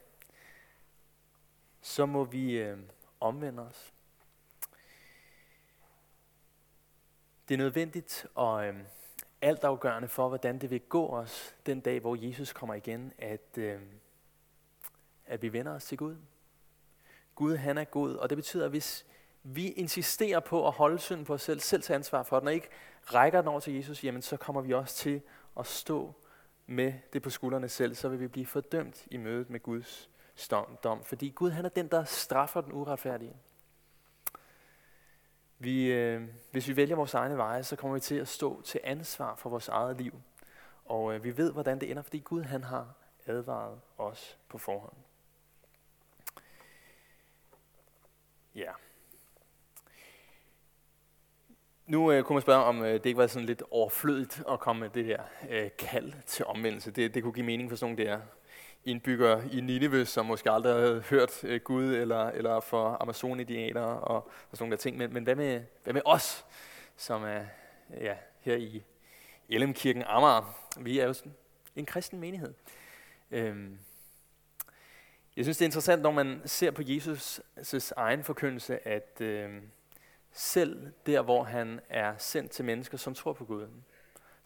så 1.88 2.06
må 2.06 2.23
vi 2.23 2.52
øh, 2.52 2.78
omvende 3.19 3.63
os. 3.63 3.93
Det 7.47 7.54
er 7.54 7.58
nødvendigt 7.58 8.28
og 8.36 8.67
øh, 8.67 8.76
altafgørende 9.41 10.08
for, 10.08 10.28
hvordan 10.28 10.60
det 10.60 10.69
vil 10.69 10.82
gå 10.82 11.08
os 11.08 11.56
den 11.65 11.80
dag, 11.80 12.00
hvor 12.00 12.15
Jesus 12.28 12.54
kommer 12.54 12.73
igen, 12.73 13.13
at, 13.17 13.58
øh, 13.58 13.82
at 15.26 15.41
vi 15.41 15.54
vender 15.54 15.71
os 15.71 15.86
til 15.86 15.97
Gud. 15.97 16.15
Gud 17.36 17.56
han 17.56 17.78
er 17.78 17.84
god, 17.84 18.15
og 18.15 18.30
det 18.30 18.36
betyder, 18.36 18.65
at 18.65 18.71
hvis 18.71 19.06
vi 19.43 19.67
insisterer 19.67 20.39
på 20.39 20.67
at 20.67 20.73
holde 20.73 21.00
synden 21.00 21.26
på 21.26 21.34
os 21.34 21.41
selv, 21.41 21.60
selv 21.60 21.82
tage 21.82 21.95
ansvar 21.95 22.23
for 22.23 22.39
den, 22.39 22.47
og 22.47 22.54
ikke 22.54 22.69
rækker 23.04 23.41
den 23.41 23.47
over 23.47 23.60
til 23.60 23.73
Jesus, 23.73 24.04
jamen 24.04 24.21
så 24.21 24.38
kommer 24.38 24.62
vi 24.62 24.73
også 24.73 24.95
til 24.95 25.21
at 25.60 25.65
stå 25.65 26.13
med 26.65 26.93
det 27.13 27.21
på 27.21 27.30
skuldrene 27.30 27.69
selv, 27.69 27.95
så 27.95 28.10
vil 28.10 28.19
vi 28.19 28.28
blive 28.28 28.45
fordømt 28.45 29.08
i 29.12 29.17
mødet 29.17 29.50
med 29.50 29.60
Guds 29.60 30.10
dom. 30.84 31.04
Fordi 31.04 31.30
Gud 31.30 31.52
han 31.52 31.65
er 31.65 31.69
den, 31.69 31.88
der 31.88 32.04
straffer 32.04 32.62
den 32.62 32.73
uretfærdige. 32.73 33.36
Vi, 35.60 35.91
øh, 35.91 36.28
hvis 36.52 36.67
vi 36.67 36.76
vælger 36.76 36.95
vores 36.95 37.13
egne 37.13 37.38
veje, 37.38 37.63
så 37.63 37.76
kommer 37.76 37.93
vi 37.93 38.00
til 38.00 38.15
at 38.15 38.28
stå 38.28 38.62
til 38.62 38.80
ansvar 38.84 39.36
for 39.36 39.50
vores 39.50 39.67
eget 39.67 39.97
liv. 39.97 40.21
Og 40.86 41.15
øh, 41.15 41.23
vi 41.23 41.38
ved, 41.38 41.52
hvordan 41.52 41.80
det 41.80 41.91
ender, 41.91 42.04
fordi 42.04 42.19
Gud 42.19 42.43
han 42.43 42.63
har 42.63 42.93
advaret 43.26 43.80
os 43.97 44.38
på 44.50 44.58
forhånd. 44.58 44.95
Ja. 48.56 48.71
Nu 51.86 52.12
øh, 52.12 52.23
kunne 52.23 52.34
man 52.36 52.41
spørge, 52.41 52.63
om 52.63 52.84
øh, 52.84 52.93
det 52.93 53.06
ikke 53.06 53.17
var 53.17 53.28
sådan 53.28 53.45
lidt 53.45 53.63
overflødigt 53.71 54.43
at 54.50 54.60
komme 54.60 54.80
med 54.80 54.89
det 54.89 55.06
der 55.06 55.23
øh, 55.50 55.69
kald 55.78 56.13
til 56.26 56.45
omvendelse. 56.45 56.91
Det, 56.91 57.13
det 57.13 57.23
kunne 57.23 57.34
give 57.34 57.45
mening 57.45 57.69
for 57.69 57.76
sådan 57.76 57.95
nogle 57.95 58.12
der 58.12 58.21
indbyggere 58.88 59.43
i 59.52 59.62
Nineveh, 59.62 60.06
som 60.06 60.26
måske 60.26 60.52
aldrig 60.52 60.73
havde 60.73 61.02
hørt 61.02 61.43
øh, 61.43 61.62
Gud, 61.62 61.95
eller, 61.95 62.26
eller 62.26 62.60
for 62.60 62.97
amazonidianere 63.02 64.00
og, 64.00 64.15
og 64.15 64.58
sådan 64.58 64.63
nogle 64.63 64.71
der 64.71 64.78
ting. 64.78 64.97
Men, 64.97 65.13
men 65.13 65.23
hvad, 65.23 65.36
med, 65.36 65.62
hvad 65.84 65.93
med 65.93 66.02
os, 66.06 66.45
som 66.97 67.23
er 67.23 67.41
ja, 68.02 68.15
her 68.39 68.56
i 68.56 68.84
Ellemkirken 69.50 70.04
Amager? 70.04 70.69
Vi 70.80 71.00
er 71.00 71.06
jo 71.06 71.13
en 71.76 71.86
kristen 71.86 72.19
menighed. 72.19 72.54
Øhm, 73.32 73.78
jeg 75.36 75.45
synes, 75.45 75.58
det 75.58 75.65
er 75.65 75.67
interessant, 75.67 76.02
når 76.02 76.12
man 76.12 76.41
ser 76.45 76.71
på 76.71 76.82
Jesus' 76.82 77.91
egen 77.95 78.23
forkyndelse, 78.23 78.88
at 78.88 79.21
øh, 79.21 79.62
selv 80.32 80.91
der, 81.06 81.21
hvor 81.21 81.43
han 81.43 81.80
er 81.89 82.13
sendt 82.17 82.52
til 82.52 82.65
mennesker, 82.65 82.97
som 82.97 83.13
tror 83.13 83.34
på 83.34 83.45
Gud, 83.45 83.67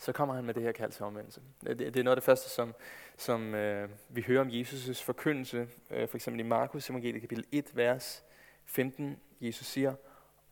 så 0.01 0.11
kommer 0.11 0.35
han 0.35 0.45
med 0.45 0.53
det 0.53 0.63
her 0.63 0.71
kald 0.71 0.91
til 0.91 1.05
omvendelse. 1.05 1.41
Det, 1.61 1.79
det 1.79 1.97
er 1.97 2.03
noget 2.03 2.15
af 2.15 2.21
det 2.21 2.23
første, 2.23 2.49
som, 2.49 2.75
som 3.17 3.55
øh, 3.55 3.89
vi 4.09 4.21
hører 4.21 4.41
om 4.41 4.49
Jesus' 4.49 5.03
forkyndelse, 5.03 5.67
øh, 5.91 6.07
for 6.07 6.17
eksempel 6.17 6.39
i 6.39 6.43
Markus 6.43 6.89
evangeliet 6.89 7.21
kapitel 7.21 7.45
1, 7.51 7.77
vers 7.77 8.23
15. 8.65 9.19
Jesus 9.41 9.67
siger, 9.67 9.95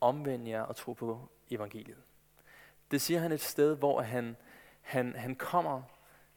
omvend 0.01 0.47
jer 0.47 0.61
og 0.61 0.75
tro 0.75 0.93
på 0.93 1.29
evangeliet. 1.49 1.97
Det 2.91 3.01
siger 3.01 3.19
han 3.19 3.31
et 3.31 3.41
sted, 3.41 3.77
hvor 3.77 4.01
han, 4.01 4.37
han, 4.81 5.15
han 5.15 5.35
kommer 5.35 5.81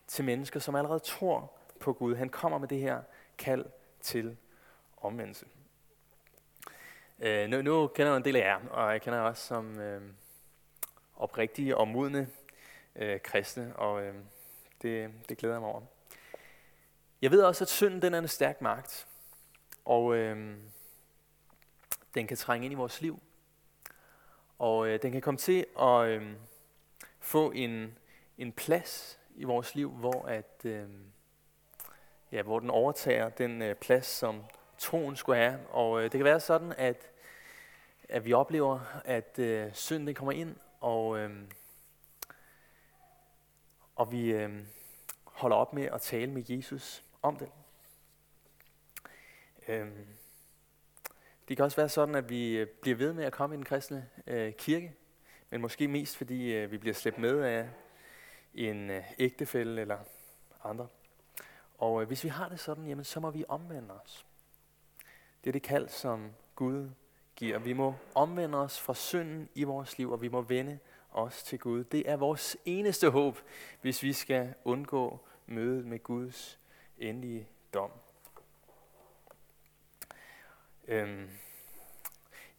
til 0.06 0.24
mennesker, 0.24 0.60
som 0.60 0.74
allerede 0.74 1.00
tror 1.00 1.52
på 1.80 1.92
Gud. 1.92 2.14
Han 2.14 2.28
kommer 2.28 2.58
med 2.58 2.68
det 2.68 2.80
her 2.80 3.02
kald 3.38 3.64
til 4.00 4.36
omvendelse. 4.96 5.46
Øh, 7.18 7.48
nu, 7.48 7.62
nu 7.62 7.86
kender 7.86 8.12
jeg 8.12 8.16
en 8.16 8.24
del 8.24 8.36
af 8.36 8.40
jer, 8.40 8.68
og 8.70 8.92
jeg 8.92 9.02
kender 9.02 9.18
jer 9.18 9.26
også 9.26 9.46
som 9.46 9.80
øh, 9.80 10.02
oprigtige 11.16 11.76
og 11.76 11.88
modne 11.88 12.28
øh, 12.96 13.20
kristne, 13.20 13.76
og 13.76 14.02
øh, 14.02 14.14
det, 14.82 15.10
det 15.28 15.38
glæder 15.38 15.54
jeg 15.54 15.60
mig 15.60 15.70
over. 15.70 15.82
Jeg 17.22 17.30
ved 17.30 17.42
også, 17.42 17.64
at 17.64 17.68
synden 17.68 18.02
den 18.02 18.14
er 18.14 18.18
en 18.18 18.28
stærk 18.28 18.60
magt, 18.60 19.06
og 19.84 20.16
øh, 20.16 20.56
den 22.14 22.26
kan 22.26 22.36
trænge 22.36 22.64
ind 22.64 22.72
i 22.72 22.76
vores 22.76 23.00
liv. 23.00 23.22
Og 24.58 24.88
øh, 24.88 25.02
den 25.02 25.12
kan 25.12 25.20
komme 25.20 25.38
til 25.38 25.66
at 25.80 26.06
øh, 26.06 26.32
få 27.20 27.50
en, 27.50 27.98
en 28.38 28.52
plads 28.52 29.20
i 29.34 29.44
vores 29.44 29.74
liv, 29.74 29.90
hvor 29.90 30.24
at 30.26 30.60
øh, 30.64 30.88
ja, 32.32 32.42
hvor 32.42 32.60
den 32.60 32.70
overtager 32.70 33.28
den 33.28 33.62
øh, 33.62 33.74
plads, 33.74 34.06
som 34.06 34.44
troen 34.78 35.16
skulle 35.16 35.38
have. 35.38 35.58
Og 35.68 35.98
øh, 35.98 36.04
det 36.04 36.12
kan 36.12 36.24
være 36.24 36.40
sådan, 36.40 36.72
at, 36.78 37.10
at 38.08 38.24
vi 38.24 38.32
oplever, 38.32 38.80
at 39.04 39.38
øh, 39.38 39.74
synden 39.74 40.14
kommer 40.14 40.32
ind, 40.32 40.56
og, 40.80 41.18
øh, 41.18 41.30
og 44.02 44.12
vi 44.12 44.32
øh, 44.32 44.50
holder 45.24 45.56
op 45.56 45.72
med 45.72 45.82
at 45.82 46.00
tale 46.00 46.30
med 46.30 46.42
Jesus 46.48 47.04
om 47.22 47.36
det. 47.36 47.50
Øh, 49.68 49.86
det 51.48 51.56
kan 51.56 51.64
også 51.64 51.76
være 51.76 51.88
sådan, 51.88 52.14
at 52.14 52.30
vi 52.30 52.56
øh, 52.56 52.66
bliver 52.66 52.96
ved 52.96 53.12
med 53.12 53.24
at 53.24 53.32
komme 53.32 53.54
i 53.54 53.56
den 53.56 53.64
kristne 53.64 54.08
øh, 54.26 54.52
kirke, 54.52 54.94
men 55.50 55.60
måske 55.60 55.88
mest 55.88 56.16
fordi 56.16 56.52
øh, 56.54 56.70
vi 56.70 56.78
bliver 56.78 56.94
slæbt 56.94 57.18
med 57.18 57.40
af 57.40 57.68
en 58.54 58.90
øh, 58.90 59.04
ægtefælle 59.18 59.80
eller 59.80 59.98
andre. 60.64 60.88
Og 61.78 62.02
øh, 62.02 62.06
hvis 62.06 62.24
vi 62.24 62.28
har 62.28 62.48
det 62.48 62.60
sådan, 62.60 62.86
jamen, 62.86 63.04
så 63.04 63.20
må 63.20 63.30
vi 63.30 63.44
omvende 63.48 63.94
os. 64.00 64.26
Det 65.44 65.50
er 65.50 65.52
det 65.52 65.62
kald, 65.62 65.88
som 65.88 66.32
Gud 66.54 66.90
giver. 67.36 67.58
Vi 67.58 67.72
må 67.72 67.94
omvende 68.14 68.58
os 68.58 68.80
fra 68.80 68.94
synden 68.94 69.48
i 69.54 69.64
vores 69.64 69.98
liv, 69.98 70.10
og 70.10 70.22
vi 70.22 70.28
må 70.28 70.40
vende 70.40 70.78
os 71.12 71.42
til 71.42 71.58
Gud. 71.58 71.84
Det 71.84 72.08
er 72.10 72.16
vores 72.16 72.56
eneste 72.64 73.10
håb, 73.10 73.38
hvis 73.80 74.02
vi 74.02 74.12
skal 74.12 74.54
undgå 74.64 75.20
mødet 75.46 75.86
med 75.86 76.02
Guds 76.02 76.58
endelige 76.98 77.48
dom. 77.74 77.90
Øhm. 80.88 81.30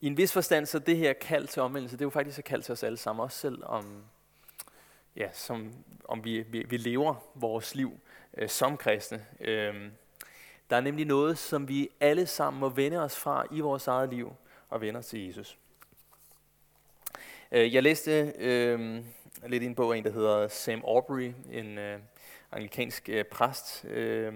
I 0.02 0.08
en 0.08 0.18
vis 0.18 0.34
forstand, 0.34 0.66
så 0.66 0.80
det 0.80 0.98
her 0.98 1.14
kald 1.14 1.48
til 1.48 1.62
omvendelse, 1.62 1.98
det 1.98 2.02
er 2.02 2.06
jo 2.06 2.10
faktisk 2.10 2.40
et 2.40 2.46
kald 2.46 2.64
til 2.64 2.72
os 2.72 2.84
alle 2.84 2.98
sammen, 2.98 3.24
også 3.24 3.38
selv 3.38 3.64
om, 3.64 4.04
ja, 5.16 5.30
som, 5.32 5.74
om 6.06 6.24
vi, 6.24 6.42
vi, 6.42 6.64
vi 6.70 6.78
lever 6.78 7.16
vores 7.36 7.76
liv 7.76 8.00
øh, 8.38 8.50
som 8.50 8.78
kristne. 8.78 9.26
Øhm. 9.40 9.92
der 10.70 10.76
er 10.76 10.82
nemlig 10.82 11.06
noget, 11.06 11.38
som 11.38 11.68
vi 11.68 11.90
alle 12.00 12.26
sammen 12.26 12.60
må 12.60 12.70
vende 12.70 13.00
os 13.00 13.20
fra 13.20 13.46
i 13.52 13.60
vores 13.60 13.88
eget 13.88 14.10
liv 14.10 14.36
og 14.70 14.82
vende 14.82 14.98
os 14.98 15.06
til 15.06 15.26
Jesus. 15.26 15.58
Øh, 17.56 17.74
jeg 17.74 17.84
læste 17.84 18.34
øh, 18.40 19.04
lidt 19.48 19.64
i 19.64 19.66
en 19.66 19.76
bog 19.76 19.94
af 19.94 19.98
en, 19.98 20.04
der 20.04 20.12
hedder 20.12 20.48
Sam 20.48 20.84
Aubrey, 20.88 21.34
en 21.52 21.78
øh, 21.78 22.00
anglikansk 22.52 23.10
øh, 23.10 23.26
præst. 23.26 23.86
Øh, 23.86 24.34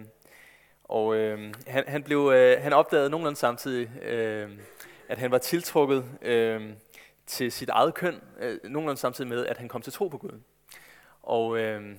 og 0.84 1.16
øh, 1.16 1.54
han, 1.68 1.84
han, 1.88 2.04
blev, 2.04 2.32
øh, 2.36 2.62
han 2.62 2.74
opdagede 2.74 3.10
nogenlunde 3.10 3.40
samtidig, 3.40 4.04
øh, 4.04 4.50
at 5.10 5.18
han 5.18 5.32
var 5.32 5.38
tiltrukket 5.38 6.06
øh, 6.22 6.70
til 7.26 7.52
sit 7.52 7.70
eget 7.70 7.94
køn, 7.94 8.22
øh, 8.40 8.60
nogenlunde 8.64 9.00
samtidig 9.00 9.30
med, 9.30 9.46
at 9.46 9.58
han 9.58 9.68
kom 9.68 9.82
til 9.82 9.94
tro 9.94 10.08
på 10.08 10.18
Gud. 10.18 10.42
Og 11.24 11.58
øh, 11.60 11.96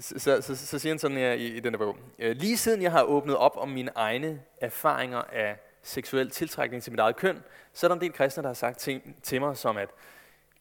så, 0.00 0.18
så, 0.18 0.42
så, 0.42 0.56
så 0.56 0.78
siger 0.78 0.92
han 0.92 0.98
sådan 0.98 1.16
her 1.16 1.32
i, 1.32 1.46
i 1.46 1.60
denne 1.60 1.78
bog. 1.78 1.96
Øh, 2.18 2.36
lige 2.36 2.56
siden 2.56 2.82
jeg 2.82 2.92
har 2.92 3.02
åbnet 3.02 3.36
op 3.36 3.56
om 3.56 3.68
mine 3.68 3.90
egne 3.94 4.42
erfaringer 4.60 5.22
af 5.32 5.56
seksuel 5.82 6.30
tiltrækning 6.30 6.82
til 6.82 6.92
mit 6.92 7.00
eget 7.00 7.16
køn, 7.16 7.42
så 7.72 7.86
er 7.86 7.88
der 7.88 7.94
en 7.94 8.00
del 8.00 8.12
kristne, 8.12 8.42
der 8.42 8.48
har 8.48 8.54
sagt 8.54 8.78
ting 8.78 9.22
til 9.22 9.40
mig, 9.40 9.56
som 9.56 9.76
at 9.76 9.90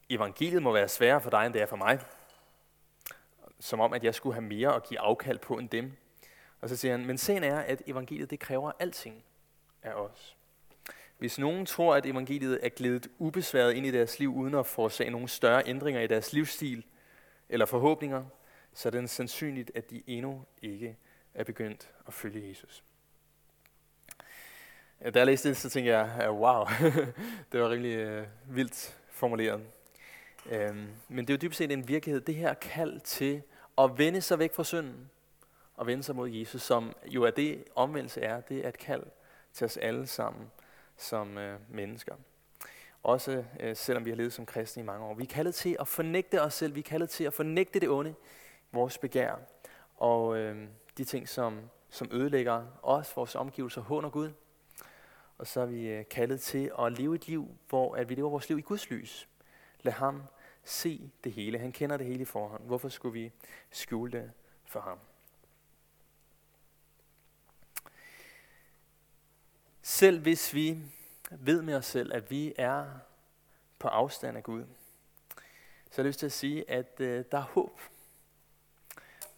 evangeliet 0.10 0.64
må 0.64 0.74
være 0.74 0.88
sværere 0.88 1.22
for 1.22 1.30
dig, 1.30 1.46
end 1.46 1.54
det 1.54 1.62
er 1.62 1.66
for 1.66 1.76
mig. 1.76 2.00
Som 3.60 3.80
om, 3.80 3.94
at 3.94 4.04
jeg 4.04 4.16
skulle 4.16 4.34
have 4.34 4.46
mere 4.46 4.76
at 4.76 4.84
give 4.84 5.00
afkald 5.00 5.40
på 5.40 5.58
end 5.58 5.70
dem. 5.70 5.92
Og 6.62 6.70
så 6.70 6.76
siger 6.76 6.92
han, 6.92 7.06
men 7.06 7.18
sagen 7.18 7.44
er, 7.44 7.60
at 7.60 7.82
evangeliet 7.88 8.30
det 8.30 8.40
kræver 8.40 8.72
alting 8.80 9.24
af 9.84 9.92
os. 9.92 10.36
Hvis 11.18 11.40
nogen 11.40 11.66
tror, 11.66 11.96
at 11.96 12.06
evangeliet 12.06 12.60
er 12.62 12.70
glædet 12.70 13.08
ubesværet 13.18 13.74
ind 13.74 13.86
i 13.86 13.92
deres 13.92 14.20
liv, 14.20 14.36
uden 14.36 14.56
at 14.56 14.66
forårsage 14.66 15.10
nogle 15.10 15.28
større 15.28 15.64
ændringer 15.66 16.02
i 16.02 16.08
deres 16.08 16.34
livsstil 16.34 16.86
eller 17.50 17.66
forhåbninger, 17.66 18.26
så 18.74 18.90
er 18.90 18.92
det 18.92 19.10
sandsynligt, 19.10 19.72
at 19.76 19.90
de 19.90 20.04
endnu 20.08 20.46
ikke 20.62 20.98
er 21.34 21.44
begyndt 21.44 21.90
at 22.08 22.14
følge 22.14 22.50
Jesus. 22.50 22.84
Da 25.04 25.20
jeg 25.20 25.26
læste 25.26 25.50
det, 25.50 25.58
så 25.58 25.70
tænkte 25.70 25.92
jeg, 25.92 26.32
wow, 26.32 26.66
det 27.52 27.62
var 27.62 27.70
rimelig 27.70 27.96
øh, 27.96 28.28
vildt 28.50 28.98
formuleret. 29.10 29.62
Øhm, 30.50 30.88
men 31.08 31.28
det 31.28 31.34
er 31.34 31.38
jo 31.38 31.42
dybest 31.42 31.58
set 31.58 31.72
en 31.72 31.88
virkelighed, 31.88 32.22
det 32.22 32.36
her 32.36 32.54
kald 32.54 33.00
til 33.00 33.42
at 33.78 33.98
vende 33.98 34.22
sig 34.22 34.40
væk 34.40 34.54
fra 34.54 34.64
synden 34.64 35.10
og 35.76 35.88
vende 35.88 36.04
sig 36.04 36.16
mod 36.16 36.30
Jesus, 36.30 36.62
som 36.62 36.94
jo 37.06 37.24
er 37.24 37.32
det 37.32 37.64
omvendelse 37.76 38.22
er, 38.22 38.42
det 38.42 38.66
er 38.66 38.70
et 38.70 38.78
kald 38.78 39.04
til 39.54 39.66
os 39.66 39.78
alle 39.78 40.08
sammen 40.08 40.52
som 40.98 41.38
øh, 41.38 41.60
mennesker. 41.70 42.16
Også 43.04 43.44
øh, 43.60 43.76
selvom 43.76 44.06
vi 44.06 44.10
har 44.10 44.18
levet 44.18 44.34
som 44.34 44.46
kristne 44.46 44.84
i 44.84 44.86
mange 44.86 45.06
år. 45.06 45.14
Vi 45.14 45.24
er 45.24 45.28
kaldet 45.28 45.56
til 45.56 45.78
at 45.80 45.88
fornægte 45.88 46.42
os 46.42 46.54
selv, 46.54 46.76
vi 46.76 46.80
er 46.80 46.84
kaldet 46.84 47.10
til 47.10 47.24
at 47.24 47.34
fornægte 47.34 47.80
det 47.80 47.90
onde, 47.90 48.16
vores 48.72 48.98
begær 48.98 49.36
og 49.98 50.38
øh, 50.38 50.68
de 50.98 51.04
ting, 51.04 51.30
som, 51.30 51.60
som 51.90 52.10
ødelægger 52.12 52.66
os, 52.84 53.18
vores 53.18 53.36
omgivelser, 53.36 53.82
håner 53.82 54.10
Gud. 54.10 54.32
Og 55.40 55.48
så 55.48 55.62
er 55.62 55.66
vi 55.66 55.88
øh, 55.88 56.06
kaldet 56.10 56.42
til 56.42 56.72
at 56.80 56.92
leve 56.98 57.16
et 57.16 57.28
liv, 57.28 57.58
hvor 57.70 57.96
at 57.96 58.10
vi 58.10 58.16
lever 58.16 58.30
vores 58.30 58.50
liv 58.50 58.58
i 58.60 58.62
Guds 58.62 58.90
lys. 58.90 59.30
Lad 59.82 59.94
ham 59.94 60.24
se 60.64 61.12
det 61.24 61.32
hele. 61.32 61.60
Han 61.60 61.72
kender 61.72 61.98
det 61.98 62.06
hele 62.06 62.22
i 62.22 62.26
forhånd. 62.26 62.64
Hvorfor 62.66 62.90
skulle 62.90 63.14
vi 63.14 63.32
skjule 63.72 64.12
det 64.12 64.32
for 64.66 64.80
ham? 64.80 65.00
Selv 69.82 70.22
hvis 70.22 70.54
vi 70.54 70.78
ved 71.32 71.62
med 71.62 71.76
os 71.76 71.86
selv, 71.86 72.14
at 72.14 72.32
vi 72.32 72.54
er 72.58 72.86
på 73.80 73.88
afstand 73.88 74.38
af 74.38 74.44
Gud, 74.44 74.66
så 75.92 75.96
har 75.96 76.04
jeg 76.04 76.06
lyst 76.06 76.20
til 76.20 76.26
at 76.26 76.32
sige, 76.32 76.70
at 76.70 77.00
øh, 77.00 77.26
der 77.32 77.38
er 77.38 77.42
håb 77.42 77.80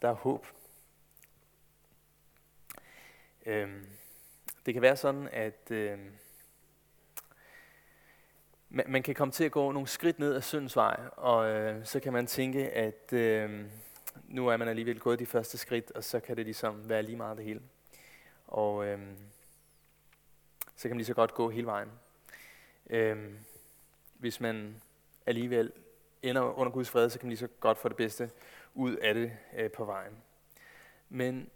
der 0.02 0.10
er 0.10 0.14
håb. 0.14 0.48
Øhm, 3.46 3.88
det 4.66 4.74
kan 4.74 4.82
være 4.82 4.96
sådan, 4.96 5.30
at 5.32 5.72
øh, 5.72 6.00
man, 8.70 8.86
man 8.88 9.04
kan 9.04 9.16
komme 9.16 9.32
til 9.32 9.44
at 9.44 9.52
gå 9.52 9.72
nogle 9.72 9.88
skridt 9.88 10.20
ned 10.20 10.36
ad 10.36 10.42
syndens 10.42 10.76
vej, 10.76 11.00
og 11.12 11.50
øh, 11.50 11.86
så 11.86 12.00
kan 12.00 12.14
man 12.14 12.28
tænke, 12.28 12.70
at 12.70 13.14
øh, 13.14 13.66
nu 14.28 14.48
er 14.48 14.58
man 14.58 14.68
alligevel 14.68 15.00
gået 15.00 15.20
de 15.20 15.26
første 15.26 15.58
skridt, 15.58 15.92
og 15.92 16.04
så 16.04 16.20
kan 16.20 16.38
det 16.38 16.46
ligesom 16.46 16.90
være 16.90 17.04
lige 17.04 17.16
meget 17.16 17.38
det 17.38 17.46
hele. 17.46 17.62
Og 18.48 18.86
øh, 18.86 19.00
så 20.76 20.82
kan 20.82 20.92
man 20.92 20.98
lige 20.98 21.06
så 21.06 21.14
godt 21.14 21.34
gå 21.34 21.50
hele 21.50 21.66
vejen. 21.66 21.90
Øh, 22.90 23.34
hvis 24.14 24.40
man 24.40 24.82
alligevel 25.26 25.72
ender 26.22 26.42
under 26.42 26.72
Guds 26.72 26.90
fred, 26.90 27.10
så 27.10 27.20
kan 27.20 27.26
man 27.26 27.30
lige 27.30 27.40
så 27.40 27.48
godt 27.60 27.78
få 27.78 27.90
det 27.90 27.98
bedste 27.98 28.32
ud 28.74 28.96
af 28.96 29.14
det 29.14 29.32
øh, 29.58 29.72
på 29.72 29.86
vejen. 29.86 30.14
Men 31.10 31.50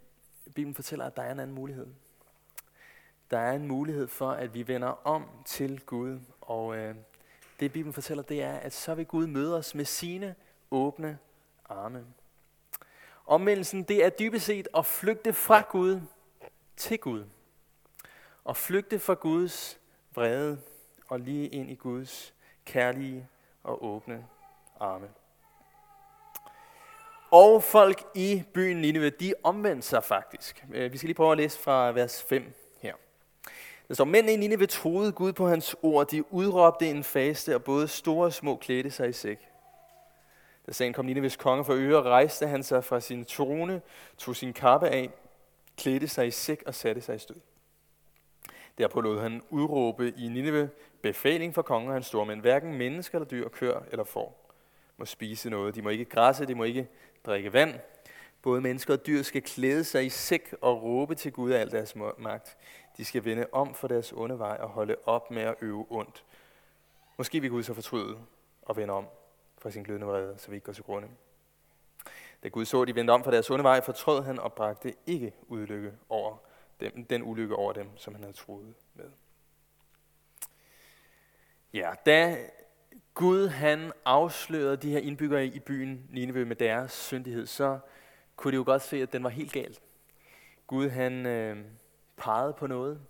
Bibelen 0.44 0.74
fortæller, 0.74 1.04
at 1.04 1.16
der 1.16 1.22
er 1.22 1.32
en 1.32 1.40
anden 1.40 1.54
mulighed. 1.54 1.86
Der 3.30 3.38
er 3.38 3.52
en 3.52 3.66
mulighed 3.66 4.08
for, 4.08 4.30
at 4.30 4.54
vi 4.54 4.68
vender 4.68 5.06
om 5.06 5.24
til 5.44 5.80
Gud. 5.80 6.20
Og 6.40 6.76
øh, 6.76 6.94
det 7.60 7.72
Bibelen 7.72 7.92
fortæller, 7.92 8.22
det 8.22 8.42
er, 8.42 8.54
at 8.54 8.72
så 8.72 8.94
vil 8.94 9.06
Gud 9.06 9.26
møde 9.26 9.56
os 9.56 9.74
med 9.74 9.84
sine 9.84 10.34
åbne 10.70 11.18
arme. 11.68 12.04
Omvendelsen, 13.26 13.82
det 13.82 14.04
er 14.04 14.10
dybest 14.10 14.46
set 14.46 14.68
at 14.76 14.86
flygte 14.86 15.32
fra 15.32 15.60
Gud 15.70 16.00
til 16.76 16.98
Gud. 16.98 17.24
Og 18.44 18.56
flygte 18.56 18.98
fra 18.98 19.14
Guds 19.14 19.80
vrede 20.14 20.60
og 21.08 21.20
lige 21.20 21.48
ind 21.48 21.70
i 21.70 21.74
Guds 21.74 22.34
kærlige 22.64 23.28
og 23.62 23.84
åbne 23.84 24.26
arme. 24.80 25.08
Og 27.30 27.62
folk 27.62 28.04
i 28.14 28.42
byen 28.54 28.76
Nineve, 28.76 29.10
de 29.10 29.34
omvendte 29.42 29.88
sig 29.88 30.04
faktisk. 30.04 30.64
Øh, 30.72 30.92
vi 30.92 30.98
skal 30.98 31.06
lige 31.06 31.14
prøve 31.14 31.32
at 31.32 31.38
læse 31.38 31.58
fra 31.58 31.92
vers 31.92 32.22
5. 32.22 32.65
Der 33.88 33.94
står, 33.94 34.04
mændene 34.04 34.32
i 34.32 34.36
Nineve 34.36 34.66
troede 34.66 35.12
Gud 35.12 35.32
på 35.32 35.48
hans 35.48 35.76
ord. 35.82 36.08
De 36.08 36.32
udråbte 36.32 36.90
en 36.90 37.04
faste, 37.04 37.54
og 37.54 37.64
både 37.64 37.88
store 37.88 38.26
og 38.26 38.32
små 38.32 38.56
klædte 38.56 38.90
sig 38.90 39.08
i 39.08 39.12
sæk. 39.12 39.48
Da 40.66 40.72
sagen 40.72 40.92
kom 40.92 41.04
Nineves 41.04 41.36
konge 41.36 41.64
for 41.64 41.74
øre, 41.76 42.02
rejste 42.02 42.46
han 42.46 42.62
sig 42.62 42.84
fra 42.84 43.00
sin 43.00 43.24
trone, 43.24 43.82
tog 44.18 44.36
sin 44.36 44.52
kappe 44.52 44.88
af, 44.88 45.10
klædte 45.76 46.08
sig 46.08 46.26
i 46.26 46.30
sæk 46.30 46.62
og 46.66 46.74
satte 46.74 47.00
sig 47.00 47.16
i 47.16 47.18
stød. 47.18 47.36
Derpå 48.78 49.00
lod 49.00 49.20
han 49.20 49.42
udråbe 49.50 50.14
i 50.16 50.28
Nineve 50.28 50.70
befaling 51.02 51.54
for 51.54 51.62
kongen 51.62 51.88
og 51.88 51.94
hans 51.94 52.06
stormænd. 52.06 52.40
Hverken 52.40 52.74
mennesker 52.74 53.18
eller 53.18 53.28
dyr, 53.28 53.48
kør 53.48 53.80
eller 53.90 54.04
får 54.04 54.54
må 54.96 55.04
spise 55.04 55.50
noget. 55.50 55.74
De 55.74 55.82
må 55.82 55.88
ikke 55.88 56.04
græsse, 56.04 56.46
de 56.46 56.54
må 56.54 56.64
ikke 56.64 56.88
drikke 57.26 57.52
vand. 57.52 57.74
Både 58.42 58.60
mennesker 58.60 58.94
og 58.94 59.06
dyr 59.06 59.22
skal 59.22 59.42
klæde 59.42 59.84
sig 59.84 60.06
i 60.06 60.08
sæk 60.08 60.54
og 60.60 60.82
råbe 60.82 61.14
til 61.14 61.32
Gud 61.32 61.50
af 61.50 61.60
al 61.60 61.70
deres 61.70 61.96
magt. 62.18 62.56
De 62.96 63.04
skal 63.04 63.24
vende 63.24 63.46
om 63.52 63.74
for 63.74 63.88
deres 63.88 64.12
onde 64.12 64.38
vej 64.38 64.56
og 64.60 64.68
holde 64.68 64.96
op 65.04 65.30
med 65.30 65.42
at 65.42 65.54
øve 65.60 65.86
ondt. 65.88 66.24
Måske 67.18 67.40
vil 67.40 67.50
Gud 67.50 67.62
så 67.62 67.74
fortryde 67.74 68.18
og 68.62 68.76
vende 68.76 68.94
om 68.94 69.06
fra 69.58 69.70
sin 69.70 69.82
glødende 69.82 70.06
vrede, 70.06 70.38
så 70.38 70.50
vi 70.50 70.56
ikke 70.56 70.64
går 70.64 70.72
til 70.72 70.84
grunde. 70.84 71.08
Da 72.42 72.48
Gud 72.48 72.64
så, 72.64 72.82
at 72.82 72.88
de 72.88 72.94
vendte 72.94 73.10
om 73.10 73.24
fra 73.24 73.30
deres 73.30 73.50
onde 73.50 73.64
vej, 73.64 73.80
fortrød 73.80 74.22
han 74.22 74.38
og 74.38 74.52
bragte 74.52 74.94
ikke 75.06 75.32
ulykke 75.48 75.92
over 76.08 76.36
dem, 76.80 77.04
den 77.04 77.22
ulykke 77.22 77.56
over 77.56 77.72
dem, 77.72 77.96
som 77.96 78.14
han 78.14 78.22
havde 78.22 78.36
troet 78.36 78.74
med. 78.94 79.10
Ja, 81.72 81.92
da 82.06 82.36
Gud 83.14 83.48
han 83.48 83.92
afslørede 84.04 84.76
de 84.76 84.90
her 84.90 84.98
indbyggere 84.98 85.46
i 85.46 85.58
byen 85.58 86.06
Nineve 86.10 86.44
med 86.44 86.56
deres 86.56 86.92
syndighed, 86.92 87.46
så 87.46 87.78
kunne 88.36 88.52
de 88.52 88.56
jo 88.56 88.62
godt 88.66 88.82
se, 88.82 89.02
at 89.02 89.12
den 89.12 89.24
var 89.24 89.30
helt 89.30 89.52
galt. 89.52 89.80
Gud 90.66 90.88
han 90.88 91.26
øh, 91.26 91.64
pegede 92.16 92.52
på 92.52 92.66
noget, 92.66 93.00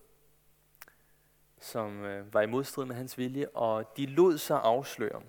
som 1.60 2.04
øh, 2.04 2.34
var 2.34 2.40
i 2.40 2.46
modstrid 2.46 2.84
med 2.84 2.96
hans 2.96 3.18
vilje, 3.18 3.48
og 3.48 3.96
de 3.96 4.06
lod 4.06 4.38
sig 4.38 4.60
afsløre. 4.62 5.22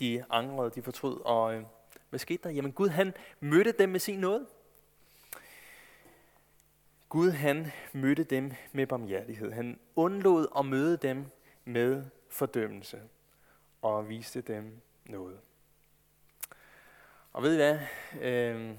De 0.00 0.24
angrede, 0.30 0.70
de 0.70 0.82
fortrød, 0.82 1.20
og 1.24 1.54
øh, 1.54 1.64
hvad 2.10 2.18
skete 2.18 2.42
der? 2.42 2.50
Jamen 2.50 2.72
Gud 2.72 2.88
han 2.88 3.14
mødte 3.40 3.72
dem 3.72 3.88
med 3.88 4.00
sin 4.00 4.18
nåde. 4.18 4.46
Gud 7.08 7.30
han 7.30 7.72
mødte 7.92 8.24
dem 8.24 8.52
med 8.72 8.86
barmhjertighed. 8.86 9.52
Han 9.52 9.80
undlod 9.96 10.46
at 10.58 10.66
møde 10.66 10.96
dem 10.96 11.26
med 11.64 12.04
fordømmelse 12.28 13.02
og 13.82 14.08
viste 14.08 14.40
dem 14.40 14.80
noget. 15.04 15.40
Og 17.32 17.42
ved 17.42 17.52
I 17.52 17.56
hvad? 17.56 17.78
Øh, 18.20 18.76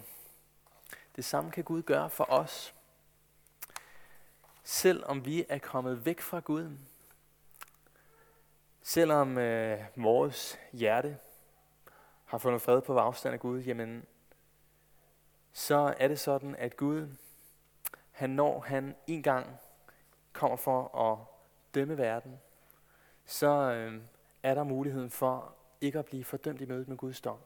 det 1.16 1.26
samme 1.26 1.52
kan 1.52 1.64
Gud 1.64 1.82
gøre 1.82 2.10
for 2.10 2.32
os. 2.32 2.75
Selvom 4.68 5.26
vi 5.26 5.46
er 5.50 5.58
kommet 5.58 6.06
væk 6.06 6.22
fra 6.22 6.40
Gud, 6.40 6.78
selvom 8.82 9.38
øh, 9.38 9.80
vores 9.96 10.60
hjerte 10.74 11.18
har 12.26 12.38
fundet 12.38 12.62
fred 12.62 12.82
på 12.82 12.98
afstand 12.98 13.34
af 13.34 13.40
Gud, 13.40 13.62
jamen, 13.62 14.06
så 15.54 15.96
er 15.98 16.08
det 16.08 16.20
sådan, 16.20 16.56
at 16.56 16.78
Gud, 16.78 17.08
han 18.12 18.30
når 18.30 18.60
han 18.60 18.96
en 19.08 19.24
gang 19.24 19.58
kommer 20.34 20.58
for 20.58 20.98
at 20.98 21.26
dømme 21.76 21.98
verden, 21.98 22.40
så 23.26 23.48
øh, 23.48 24.02
er 24.44 24.54
der 24.54 24.64
muligheden 24.64 25.10
for 25.10 25.56
ikke 25.82 26.00
at 26.00 26.06
blive 26.06 26.24
fordømt 26.24 26.62
i 26.62 26.66
mødet 26.66 26.88
med 26.88 26.98
Guds 26.98 27.22
dom. 27.22 27.40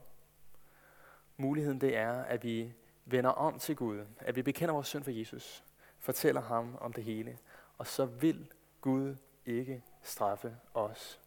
Muligheden 1.37 1.81
det 1.81 1.97
er, 1.97 2.23
at 2.23 2.43
vi 2.43 2.73
vender 3.05 3.29
om 3.29 3.59
til 3.59 3.75
Gud, 3.75 4.05
at 4.19 4.35
vi 4.35 4.41
bekender 4.41 4.73
vores 4.73 4.87
synd 4.87 5.03
for 5.03 5.11
Jesus, 5.11 5.63
fortæller 5.99 6.41
ham 6.41 6.77
om 6.81 6.93
det 6.93 7.03
hele, 7.03 7.37
og 7.77 7.87
så 7.87 8.05
vil 8.05 8.51
Gud 8.81 9.15
ikke 9.45 9.83
straffe 10.01 10.57
os. 10.73 11.19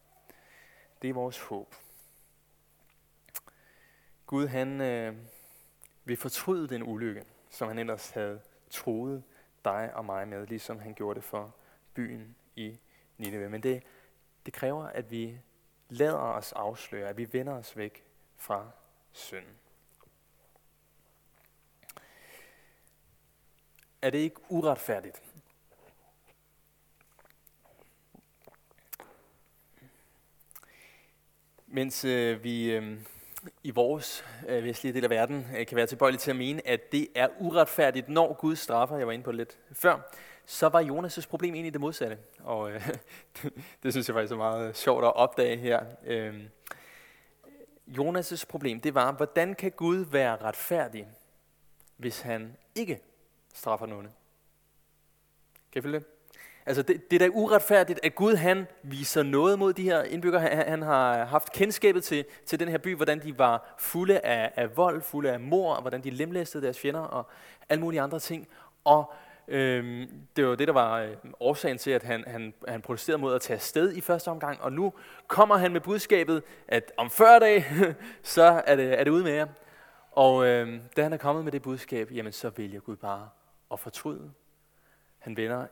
Det 1.03 1.11
er 1.11 1.15
vores 1.15 1.41
håb. 1.41 1.75
Gud 4.27 4.47
han 4.47 4.81
øh, 4.81 5.17
vil 6.05 6.17
fortryde 6.17 6.69
den 6.69 6.83
ulykke, 6.83 7.25
som 7.51 7.69
han 7.69 7.79
ellers 7.79 8.11
havde 8.11 8.41
troet 8.71 9.23
dig 9.65 9.95
og 9.95 10.05
mig 10.05 10.29
med, 10.29 10.47
ligesom 10.47 10.79
han 10.79 10.95
gjorde 10.95 11.15
det 11.15 11.25
for 11.25 11.55
byen 11.95 12.37
i 12.57 12.79
Nineve. 13.19 13.49
Men 13.49 13.63
det, 13.63 13.83
det 14.47 14.55
kræver, 14.55 14.85
at 14.85 15.11
vi 15.11 15.41
lader 15.89 16.19
os 16.19 16.53
afsløre, 16.53 17.09
at 17.09 17.17
vi 17.17 17.33
vender 17.33 17.53
os 17.53 17.77
væk 17.77 18.05
fra 18.37 18.71
synd. 19.13 19.47
Er 24.03 24.11
det 24.11 24.19
ikke 24.19 24.41
uretfærdigt? 24.49 25.23
Mens 31.67 32.05
øh, 32.05 32.45
vi 32.45 32.73
øh, 32.73 32.99
i 33.63 33.71
vores 33.71 34.25
øh, 34.49 34.65
vestlige 34.65 34.93
del 34.93 35.05
af 35.05 35.11
verden 35.11 35.47
øh, 35.57 35.67
kan 35.67 35.77
være 35.77 35.87
tilbøjelige 35.87 36.19
til 36.19 36.31
at 36.31 36.37
mene, 36.37 36.69
at 36.69 36.93
det 36.93 37.09
er 37.15 37.29
uretfærdigt, 37.41 38.09
når 38.09 38.33
Gud 38.33 38.57
straffer, 38.57 38.97
jeg 38.97 39.07
var 39.07 39.13
inde 39.13 39.25
på 39.25 39.33
det 39.33 39.39
lidt 39.39 39.59
før, 39.73 40.13
så 40.47 40.69
var 40.69 40.83
Jonas' 40.83 41.29
problem 41.29 41.55
egentlig 41.55 41.73
det 41.73 41.81
modsatte. 41.81 42.19
Og 42.41 42.73
øh, 42.73 42.89
det, 43.43 43.53
det 43.83 43.93
synes 43.93 44.09
jeg 44.09 44.15
faktisk 44.15 44.33
er 44.33 44.37
meget 44.37 44.77
sjovt 44.77 45.05
at 45.05 45.17
opdage 45.17 45.57
her. 45.57 45.85
Øh, 46.07 46.45
Jonas' 47.89 48.45
problem, 48.49 48.81
det 48.81 48.95
var, 48.95 49.13
hvordan 49.13 49.55
kan 49.55 49.71
Gud 49.71 49.97
være 49.97 50.37
retfærdig, 50.37 51.07
hvis 51.97 52.21
han 52.21 52.57
ikke 52.75 53.01
straffer 53.53 53.87
nogen? 53.87 54.09
Kan 55.73 55.81
I 55.81 55.83
følge 55.83 55.99
det? 55.99 56.07
Altså 56.67 56.83
det, 56.83 57.11
det 57.11 57.23
er 57.23 57.29
da 57.29 57.35
uretfærdigt, 57.35 58.01
at 58.03 58.15
Gud 58.15 58.35
han 58.35 58.67
viser 58.83 59.23
noget 59.23 59.59
mod 59.59 59.73
de 59.73 59.83
her 59.83 60.03
indbyggere. 60.03 60.41
Han, 60.41 60.69
han 60.69 60.83
har 60.83 61.25
haft 61.25 61.53
kendskabet 61.53 62.05
til, 62.05 62.25
til 62.47 62.61
den 62.61 62.69
her 62.69 62.79
by, 62.79 62.97
hvordan 62.97 63.23
de 63.23 63.39
var 63.39 63.75
fulde 63.79 64.21
af, 64.21 64.53
af 64.57 64.77
vold, 64.77 65.03
fulde 65.03 65.33
af 65.33 65.41
mor, 65.41 65.75
og 65.75 65.81
hvordan 65.81 66.05
de 66.05 66.11
lemlæstede 66.11 66.65
deres 66.65 66.79
fjender 66.79 67.01
og 67.01 67.27
alle 67.69 67.81
mulige 67.81 68.01
andre 68.01 68.19
ting. 68.19 68.49
Og 68.85 69.13
Øhm, 69.49 70.11
det 70.37 70.47
var 70.47 70.55
det, 70.55 70.69
der 70.69 70.75
var 70.75 70.99
øh, 71.01 71.17
årsagen 71.41 71.79
til, 71.79 71.91
at 71.91 72.03
han, 72.03 72.25
han, 72.27 72.55
han 72.69 72.83
protesterede 72.83 73.21
mod 73.21 73.35
at 73.35 73.41
tage 73.41 73.55
afsted 73.55 73.93
i 73.93 74.01
første 74.01 74.29
omgang, 74.29 74.61
og 74.61 74.73
nu 74.73 74.93
kommer 75.27 75.57
han 75.57 75.73
med 75.73 75.81
budskabet, 75.81 76.43
at 76.69 76.93
om 76.97 77.11
40 77.11 77.41
dage, 77.41 77.67
så 78.23 78.63
er 78.67 78.77
det, 78.77 79.01
er 79.01 79.05
det 79.05 79.11
ude 79.11 79.25
med 79.25 79.33
jer. 79.33 79.47
Og 80.13 80.47
øhm, 80.47 80.81
da 80.97 81.03
han 81.03 81.13
er 81.13 81.17
kommet 81.17 81.45
med 81.45 81.53
det 81.53 81.63
budskab, 81.63 82.11
jamen 82.11 82.33
så 82.33 82.51
vælger 82.57 82.81
Gud 82.81 82.97
bare 82.97 83.29
at 83.73 83.81
fortryde. 83.81 84.33
Han 85.19 85.37
vender, 85.37 85.67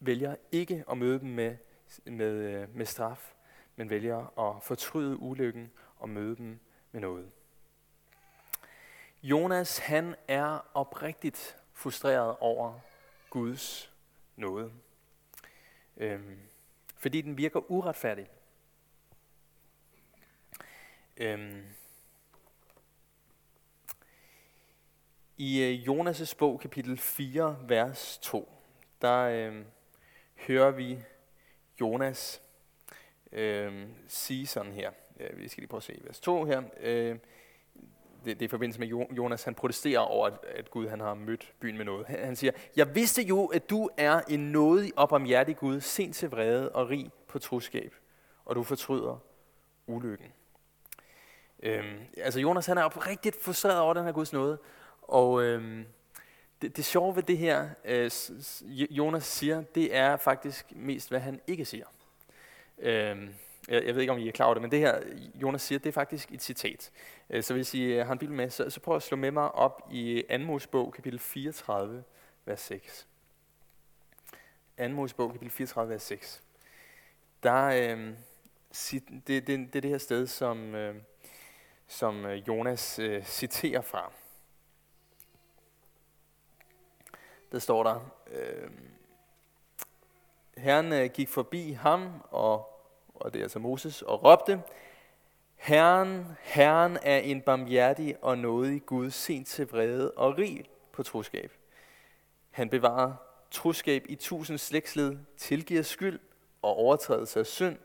vælger 0.00 0.36
ikke 0.52 0.84
at 0.90 0.98
møde 0.98 1.20
dem 1.20 1.28
med, 1.28 1.56
med, 2.04 2.32
øh, 2.32 2.76
med 2.76 2.86
straf, 2.86 3.34
men 3.76 3.90
vælger 3.90 4.38
at 4.38 4.62
fortryde 4.62 5.16
ulykken 5.16 5.72
og 5.96 6.08
møde 6.08 6.36
dem 6.36 6.60
med 6.92 7.00
noget. 7.00 7.30
Jonas, 9.22 9.78
han 9.78 10.14
er 10.28 10.70
oprigtigt 10.74 11.56
frustreret 11.72 12.36
over 12.40 12.80
Guds 13.30 13.94
nåde. 14.36 14.72
Øhm, 15.96 16.38
fordi 16.96 17.20
den 17.20 17.38
virker 17.38 17.70
uretfærdig. 17.70 18.26
Øhm, 21.16 21.66
I 25.42 25.62
øh, 25.62 25.88
Jonas' 25.88 26.34
bog, 26.38 26.60
kapitel 26.60 26.98
4, 26.98 27.56
vers 27.68 28.18
2, 28.22 28.52
der 29.02 29.18
øh, 29.18 29.64
hører 30.46 30.70
vi 30.70 30.98
Jonas 31.80 32.42
øh, 33.32 33.86
sige 34.08 34.46
sådan 34.46 34.72
her. 34.72 34.90
Vi 35.34 35.48
skal 35.48 35.60
lige 35.60 35.68
prøve 35.68 35.78
at 35.78 35.82
se 35.82 36.00
vers 36.04 36.20
2 36.20 36.44
her. 36.44 36.62
Øh, 36.80 37.08
det, 37.14 37.18
det 38.24 38.42
er 38.42 38.44
i 38.44 38.48
forbindelse 38.48 38.80
med 38.80 38.88
Jonas, 39.16 39.44
han 39.44 39.54
protesterer 39.54 39.98
over, 39.98 40.26
at, 40.26 40.34
at 40.56 40.70
Gud 40.70 40.88
han 40.88 41.00
har 41.00 41.14
mødt 41.14 41.52
byen 41.60 41.76
med 41.76 41.84
noget. 41.84 42.06
Han, 42.06 42.24
han 42.24 42.36
siger, 42.36 42.52
jeg 42.76 42.94
vidste 42.94 43.22
jo, 43.22 43.46
at 43.46 43.70
du 43.70 43.90
er 43.96 44.20
en 44.28 44.40
nådig 44.40 44.92
og 44.96 45.08
barmhjertig 45.08 45.56
Gud, 45.56 45.80
sent 45.80 46.16
til 46.16 46.30
vrede 46.30 46.72
og 46.72 46.88
rig 46.88 47.10
på 47.28 47.38
troskab, 47.38 47.94
og 48.44 48.56
du 48.56 48.62
fortryder 48.62 49.18
ulykken. 49.86 50.32
Øhm, 51.62 51.98
altså 52.16 52.40
Jonas 52.40 52.66
han 52.66 52.78
er 52.78 52.82
oprigtigt 52.82 53.42
frustreret 53.42 53.80
over 53.80 53.94
den 53.94 54.04
her 54.04 54.12
Guds 54.12 54.32
nåde, 54.32 54.58
og 55.10 55.42
øhm, 55.42 55.86
det, 56.62 56.76
det 56.76 56.84
sjove 56.84 57.16
ved 57.16 57.22
det 57.22 57.38
her, 57.38 57.68
øh, 57.84 58.10
Jonas 58.90 59.24
siger, 59.24 59.62
det 59.74 59.96
er 59.96 60.16
faktisk 60.16 60.66
mest, 60.76 61.08
hvad 61.08 61.20
han 61.20 61.40
ikke 61.46 61.64
siger. 61.64 61.86
Øhm, 62.78 63.34
Jeg, 63.68 63.86
jeg 63.86 63.94
ved 63.94 64.00
ikke, 64.00 64.12
om 64.12 64.18
I 64.18 64.28
er 64.28 64.32
klar 64.32 64.46
over 64.46 64.54
det, 64.54 64.62
men 64.62 64.70
det 64.70 64.78
her, 64.78 65.00
Jonas 65.34 65.62
siger, 65.62 65.78
det 65.78 65.88
er 65.88 65.92
faktisk 65.92 66.32
et 66.32 66.42
citat. 66.42 66.90
Øh, 67.30 67.42
så 67.42 67.54
hvis 67.54 67.74
I 67.74 67.82
øh, 67.82 68.06
har 68.06 68.12
en 68.12 68.18
bil 68.18 68.32
med, 68.32 68.50
så, 68.50 68.70
så 68.70 68.80
prøv 68.80 68.96
at 68.96 69.02
slå 69.02 69.16
med 69.16 69.30
mig 69.30 69.52
op 69.52 69.88
i 69.92 70.24
2. 70.30 70.38
Mosebog, 70.38 70.92
kapitel 70.92 71.18
34, 71.18 72.04
vers 72.44 72.60
6. 72.60 73.06
2. 74.78 74.88
Mosebog, 74.88 75.32
kapitel 75.32 75.50
34, 75.50 75.92
vers 75.92 76.02
6. 76.02 76.42
Der, 77.42 77.64
øh, 77.64 78.14
det, 78.90 79.26
det, 79.26 79.46
det 79.46 79.76
er 79.76 79.80
det 79.80 79.90
her 79.90 79.98
sted, 79.98 80.26
som, 80.26 80.74
øhm, 80.74 80.96
øh, 80.96 81.02
som 81.88 82.26
Jonas 82.26 82.98
øh, 82.98 83.24
citerer 83.24 83.80
fra. 83.80 84.12
Der 87.52 87.58
står 87.58 87.82
der, 87.82 88.10
øh, 88.30 88.70
Herren 90.56 90.92
øh, 90.92 91.10
gik 91.10 91.28
forbi 91.28 91.72
ham, 91.72 92.22
og, 92.30 92.82
og 93.14 93.32
det 93.32 93.38
er 93.38 93.44
altså 93.44 93.58
Moses, 93.58 94.02
og 94.02 94.24
råbte, 94.24 94.62
Herren, 95.56 96.26
Herren 96.40 96.98
er 97.02 97.18
en 97.18 97.42
barmhjertig 97.42 98.16
og 98.22 98.38
nådig 98.38 98.86
Gud, 98.86 99.10
sent 99.10 99.48
til 99.48 99.68
vrede 99.68 100.10
og 100.10 100.38
rig 100.38 100.64
på 100.92 101.02
troskab. 101.02 101.52
Han 102.50 102.68
bevarer 102.70 103.14
troskab 103.50 104.04
i 104.08 104.14
tusind 104.14 104.58
slægtsled, 104.58 105.18
tilgiver 105.36 105.82
skyld 105.82 106.20
og 106.62 106.76
overtrædelse 106.76 107.40
af 107.40 107.46
synd. 107.46 107.78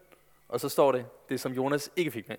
Og 0.47 0.59
så 0.59 0.69
står 0.69 0.91
det, 0.91 1.05
det 1.29 1.39
som 1.39 1.51
Jonas 1.51 1.91
ikke 1.95 2.11
fik 2.11 2.27
med. 2.27 2.37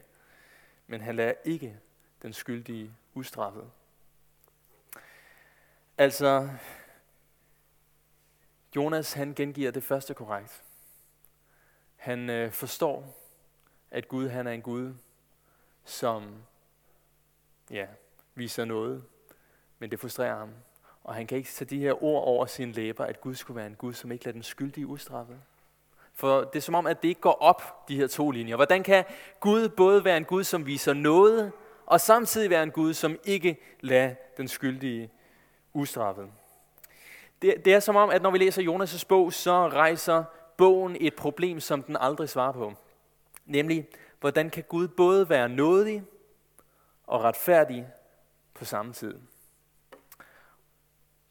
Men 0.86 1.00
han 1.00 1.16
lader 1.16 1.32
ikke 1.44 1.78
den 2.22 2.32
skyldige 2.32 2.94
ustraffet. 3.14 3.70
Altså, 5.98 6.48
Jonas 8.76 9.12
han 9.12 9.34
gengiver 9.34 9.70
det 9.70 9.84
første 9.84 10.14
korrekt. 10.14 10.62
Han 11.96 12.30
øh, 12.30 12.52
forstår, 12.52 13.16
at 13.90 14.08
Gud 14.08 14.28
han 14.28 14.46
er 14.46 14.52
en 14.52 14.62
Gud, 14.62 14.94
som 15.84 16.34
ja, 17.70 17.86
viser 18.34 18.64
noget, 18.64 19.04
men 19.78 19.90
det 19.90 20.00
frustrerer 20.00 20.36
ham. 20.36 20.50
Og 21.04 21.14
han 21.14 21.26
kan 21.26 21.38
ikke 21.38 21.50
tage 21.50 21.68
de 21.68 21.78
her 21.78 22.04
ord 22.04 22.24
over 22.24 22.46
sine 22.46 22.72
læber, 22.72 23.04
at 23.04 23.20
Gud 23.20 23.34
skulle 23.34 23.56
være 23.56 23.66
en 23.66 23.74
Gud, 23.74 23.92
som 23.92 24.12
ikke 24.12 24.24
lader 24.24 24.32
den 24.32 24.42
skyldige 24.42 24.86
ustraffet. 24.86 25.40
For 26.12 26.40
det 26.40 26.56
er 26.56 26.60
som 26.60 26.74
om, 26.74 26.86
at 26.86 27.02
det 27.02 27.08
ikke 27.08 27.20
går 27.20 27.38
op, 27.40 27.88
de 27.88 27.96
her 27.96 28.06
to 28.06 28.30
linjer. 28.30 28.56
Hvordan 28.56 28.82
kan 28.82 29.04
Gud 29.40 29.68
både 29.68 30.04
være 30.04 30.16
en 30.16 30.24
Gud, 30.24 30.44
som 30.44 30.66
viser 30.66 30.92
noget, 30.92 31.52
og 31.86 32.00
samtidig 32.00 32.50
være 32.50 32.62
en 32.62 32.70
Gud, 32.70 32.94
som 32.94 33.18
ikke 33.24 33.58
lader 33.80 34.14
den 34.36 34.48
skyldige 34.48 35.10
ustraffet? 35.72 36.30
Det, 37.42 37.64
det 37.64 37.74
er 37.74 37.80
som 37.80 37.96
om, 37.96 38.10
at 38.10 38.22
når 38.22 38.30
vi 38.30 38.38
læser 38.38 38.62
Jonas' 38.62 39.06
bog, 39.08 39.32
så 39.32 39.68
rejser 39.68 40.24
bogen 40.56 40.96
et 41.00 41.14
problem, 41.14 41.60
som 41.60 41.82
den 41.82 41.96
aldrig 42.00 42.28
svarer 42.28 42.52
på. 42.52 42.74
Nemlig, 43.44 43.88
hvordan 44.20 44.50
kan 44.50 44.64
Gud 44.68 44.88
både 44.88 45.28
være 45.28 45.48
nådig 45.48 46.04
og 47.06 47.24
retfærdig 47.24 47.88
på 48.54 48.64
samme 48.64 48.92
tid? 48.92 49.18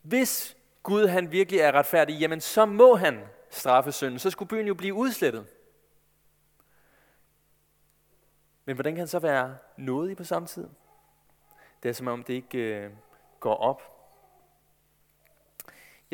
Hvis 0.01 0.57
Gud 0.83 1.07
han 1.07 1.31
virkelig 1.31 1.59
er 1.59 1.71
retfærdig, 1.71 2.19
jamen 2.19 2.41
så 2.41 2.65
må 2.65 2.95
han 2.95 3.19
straffe 3.49 3.91
synden. 3.91 4.19
Så 4.19 4.29
skulle 4.29 4.49
byen 4.49 4.67
jo 4.67 4.73
blive 4.73 4.93
udslettet. 4.93 5.45
Men 8.65 8.75
hvordan 8.75 8.93
kan 8.93 8.99
han 8.99 9.07
så 9.07 9.19
være 9.19 9.57
nådig 9.77 10.17
på 10.17 10.23
samme 10.23 10.47
tid? 10.47 10.67
Det 11.83 11.89
er 11.89 11.93
som 11.93 12.07
om 12.07 12.23
det 12.23 12.33
ikke 12.33 12.57
øh, 12.57 12.91
går 13.39 13.55
op 13.55 13.94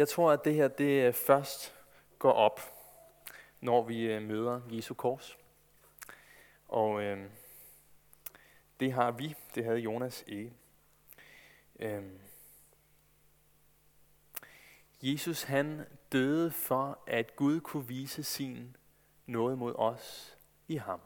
jeg 0.02 0.08
tror, 0.08 0.32
at 0.32 0.46
det 0.46 0.56
her 0.56 0.68
det 0.68 1.08
øh, 1.08 1.14
først 1.14 1.76
går 2.20 2.32
op, 2.32 2.62
når 3.60 3.84
vi 3.84 4.02
øh, 4.02 4.22
møder 4.22 4.62
Jesu 4.70 4.94
kors. 4.94 5.38
Og 6.68 7.04
øh, 7.04 7.30
det 8.80 8.94
har 8.94 9.12
vi, 9.12 9.36
det 9.56 9.66
havde 9.66 9.80
Jonas 9.80 10.24
ikke. 10.28 10.54
Øh, 11.80 12.04
Jesus 15.02 15.44
han 15.44 15.86
døde 16.12 16.52
for, 16.52 17.00
at 17.08 17.36
Gud 17.36 17.60
kunne 17.60 17.88
vise 17.88 18.24
sin 18.24 18.76
noget 19.26 19.58
mod 19.58 19.76
os 19.76 20.38
i 20.68 20.76
ham. 20.76 21.02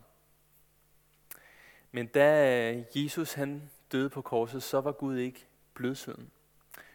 Men 1.91 2.07
da 2.07 2.71
øh, 2.71 2.83
Jesus 2.95 3.33
han 3.33 3.71
døde 3.91 4.09
på 4.09 4.21
korset, 4.21 4.63
så 4.63 4.81
var 4.81 4.91
Gud 4.91 5.17
ikke 5.17 5.47
blødsøden. 5.73 6.31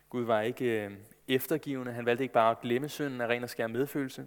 Gud 0.09 0.25
var 0.25 0.41
ikke 0.41 0.65
øh, 0.65 0.93
eftergivende. 1.35 1.93
Han 1.93 2.07
valgte 2.07 2.25
ikke 2.25 2.35
bare 2.35 2.51
at 2.51 2.61
glemme 2.61 2.89
synden 2.89 3.21
af 3.21 3.27
ren 3.27 3.43
og 3.43 3.51
skær 3.51 3.67
medfølelse. 3.67 4.27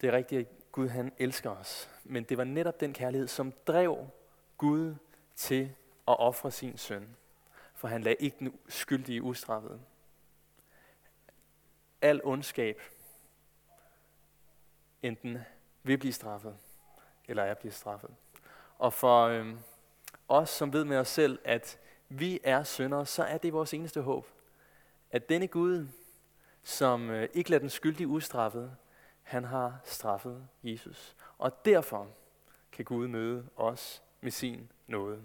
Det 0.00 0.08
er 0.08 0.12
rigtigt, 0.12 0.40
at 0.40 0.46
Gud 0.72 0.88
han 0.88 1.12
elsker 1.18 1.50
os. 1.50 1.90
Men 2.04 2.24
det 2.24 2.38
var 2.38 2.44
netop 2.44 2.80
den 2.80 2.92
kærlighed, 2.92 3.28
som 3.28 3.52
drev 3.66 4.06
Gud 4.58 4.94
til 5.36 5.64
at 6.08 6.18
ofre 6.18 6.50
sin 6.50 6.78
søn. 6.78 7.16
For 7.74 7.88
han 7.88 8.02
lagde 8.02 8.16
ikke 8.20 8.36
den 8.38 8.58
skyldige 8.68 9.22
ustraffet. 9.22 9.80
Al 12.02 12.20
ondskab 12.24 12.80
enten 15.02 15.38
vil 15.82 15.98
blive 15.98 16.12
straffet, 16.12 16.56
eller 17.28 17.42
er 17.42 17.54
blevet 17.54 17.74
straffet. 17.74 18.10
Og 18.78 18.92
for 18.92 19.24
øh, 19.24 19.54
os, 20.28 20.50
som 20.50 20.72
ved 20.72 20.84
med 20.84 20.96
os 20.96 21.08
selv, 21.08 21.38
at 21.44 21.78
vi 22.08 22.40
er 22.44 22.62
syndere, 22.62 23.06
så 23.06 23.24
er 23.24 23.38
det 23.38 23.52
vores 23.52 23.74
eneste 23.74 24.00
håb 24.00 24.26
at 25.10 25.28
denne 25.28 25.46
Gud, 25.46 25.86
som 26.62 27.10
øh, 27.10 27.28
ikke 27.34 27.50
lader 27.50 27.60
den 27.60 27.70
skyldige 27.70 28.08
ustraffet, 28.08 28.76
han 29.22 29.44
har 29.44 29.80
straffet 29.84 30.48
Jesus. 30.62 31.16
Og 31.38 31.64
derfor 31.64 32.08
kan 32.72 32.84
Gud 32.84 33.08
møde 33.08 33.48
os 33.56 34.02
med 34.20 34.30
sin 34.30 34.70
nåde. 34.86 35.22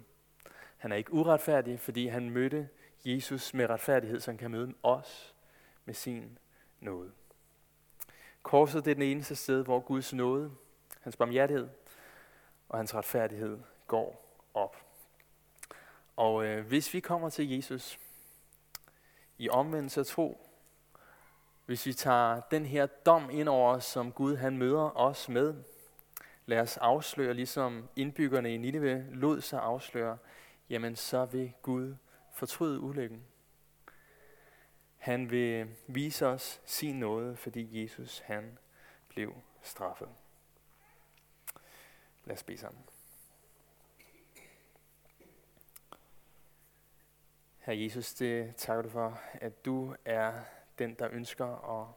Han 0.78 0.92
er 0.92 0.96
ikke 0.96 1.14
uretfærdig, 1.14 1.80
fordi 1.80 2.08
han 2.08 2.30
mødte 2.30 2.70
Jesus 3.06 3.54
med 3.54 3.70
retfærdighed, 3.70 4.20
så 4.20 4.32
han 4.32 4.38
kan 4.38 4.52
møde 4.52 4.74
os 4.84 5.36
med 5.86 5.94
sin 5.94 6.38
nåde. 6.80 7.12
Korset 8.44 8.86
det 8.86 8.92
er 8.92 8.96
den 8.96 9.04
eneste 9.04 9.36
sted, 9.36 9.64
hvor 9.64 9.80
Guds 9.80 10.14
nåde, 10.14 10.52
hans 11.02 11.16
barmhjertighed 11.16 11.70
og 12.70 12.80
hans 12.80 12.96
retfærdighed 12.96 13.60
går 13.88 14.40
op. 14.54 14.78
Og 16.16 16.46
øh, 16.46 16.66
hvis 16.68 16.94
vi 16.94 17.00
kommer 17.00 17.30
til 17.30 17.50
Jesus, 17.50 18.00
i 19.38 19.50
omvendelse 19.50 20.00
af 20.00 20.06
tro, 20.06 20.48
hvis 21.66 21.86
vi 21.86 21.94
tager 21.94 22.42
den 22.42 22.66
her 22.66 22.86
dom 22.86 23.30
ind 23.30 23.50
over 23.50 23.74
os, 23.74 23.86
som 23.86 24.12
Gud 24.12 24.36
han 24.36 24.58
møder 24.58 24.98
os 24.98 25.30
med, 25.30 25.54
lad 26.46 26.60
os 26.60 26.78
afsløre, 26.78 27.34
ligesom 27.34 27.90
indbyggerne 27.96 28.54
i 28.54 28.58
Nineve 28.58 29.06
lod 29.12 29.42
sig 29.42 29.62
afsløre, 29.62 30.18
jamen 30.70 30.96
så 30.96 31.26
vil 31.26 31.54
Gud 31.62 31.96
fortryde 32.32 32.80
ulykken. 32.80 33.26
Han 34.98 35.32
vil 35.32 35.76
vise 35.88 36.28
os 36.28 36.62
sin 36.66 37.00
nåde, 37.00 37.36
fordi 37.36 37.84
Jesus 37.84 38.20
han 38.20 38.58
blev 39.08 39.34
straffet. 39.62 40.10
Lad 42.26 42.36
os 42.36 42.44
bede 42.44 42.58
sammen. 42.58 42.84
Herre 47.66 47.84
Jesus, 47.84 48.14
det 48.14 48.56
takker 48.56 48.82
du 48.82 48.90
for, 48.90 49.20
at 49.34 49.66
du 49.66 49.96
er 50.06 50.34
den, 50.80 50.94
der 50.94 51.10
ønsker 51.12 51.82
at 51.82 51.88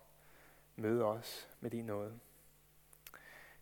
møde 0.76 1.04
os 1.04 1.48
med 1.60 1.70
din 1.70 1.84
nåde. 1.84 2.18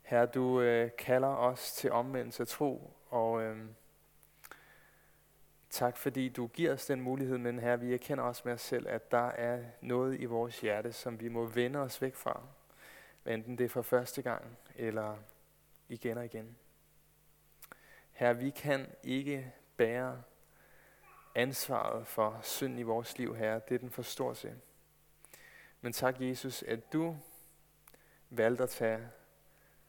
Herre, 0.02 0.26
du 0.26 0.60
øh, 0.60 0.90
kalder 0.98 1.28
os 1.28 1.72
til 1.72 1.92
omvendelse 1.92 2.42
af 2.42 2.46
tro, 2.46 2.96
og 3.10 3.42
øh, 3.42 3.66
tak 5.70 5.96
fordi 5.96 6.28
du 6.28 6.46
giver 6.46 6.72
os 6.72 6.86
den 6.86 7.00
mulighed, 7.00 7.38
men 7.38 7.58
herre, 7.58 7.80
vi 7.80 7.94
erkender 7.94 8.24
også 8.24 8.42
med 8.44 8.52
os 8.52 8.62
selv, 8.62 8.88
at 8.88 9.10
der 9.10 9.28
er 9.28 9.64
noget 9.80 10.20
i 10.20 10.24
vores 10.24 10.60
hjerte, 10.60 10.92
som 10.92 11.20
vi 11.20 11.28
må 11.28 11.46
vende 11.46 11.78
os 11.78 12.02
væk 12.02 12.14
fra. 12.14 12.42
Enten 13.26 13.58
det 13.58 13.64
er 13.64 13.68
for 13.68 13.82
første 13.82 14.22
gang, 14.22 14.58
eller 14.74 15.16
igen 15.88 16.18
og 16.18 16.24
igen. 16.24 16.56
Herre, 18.12 18.36
vi 18.36 18.50
kan 18.50 18.86
ikke 19.02 19.52
bære 19.76 20.22
ansvaret 21.36 22.06
for 22.06 22.40
synd 22.42 22.78
i 22.78 22.82
vores 22.82 23.18
liv, 23.18 23.36
Herre, 23.36 23.60
det 23.68 23.74
er 23.74 23.78
den 23.78 23.90
for 23.90 24.02
stor 24.02 24.34
til. 24.34 24.60
Men 25.80 25.92
tak, 25.92 26.20
Jesus, 26.20 26.62
at 26.62 26.92
du 26.92 27.16
valgte 28.30 28.62
at 28.62 28.70
tage 28.70 29.08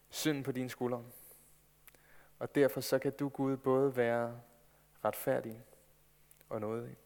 synd 0.10 0.43
på 0.43 0.52
dine 0.52 0.70
skuldre. 0.70 1.06
Og 2.39 2.56
derfor 2.56 2.82
så 2.82 3.00
kan 3.00 3.12
du, 3.12 3.30
Gud, 3.30 3.58
både 3.58 3.95
være 3.95 4.41
retfærdig 5.06 5.64
og 6.50 6.62
nådig. 6.62 6.98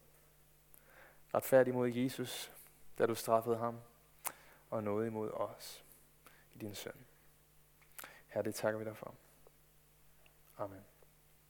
Retfærdig 1.34 1.74
mod 1.74 1.90
Jesus, 1.90 2.52
da 2.98 3.06
du 3.06 3.16
straffede 3.16 3.58
ham, 3.58 3.80
og 4.70 4.84
nådig 4.84 5.14
mod 5.14 5.32
os 5.32 5.84
i 6.54 6.58
din 6.58 6.76
søn. 6.76 7.06
Herre, 8.28 8.46
det 8.46 8.56
takker 8.56 8.80
vi 8.80 8.86
dig 8.86 8.98
for. 8.98 9.16
Amen. 10.58 10.91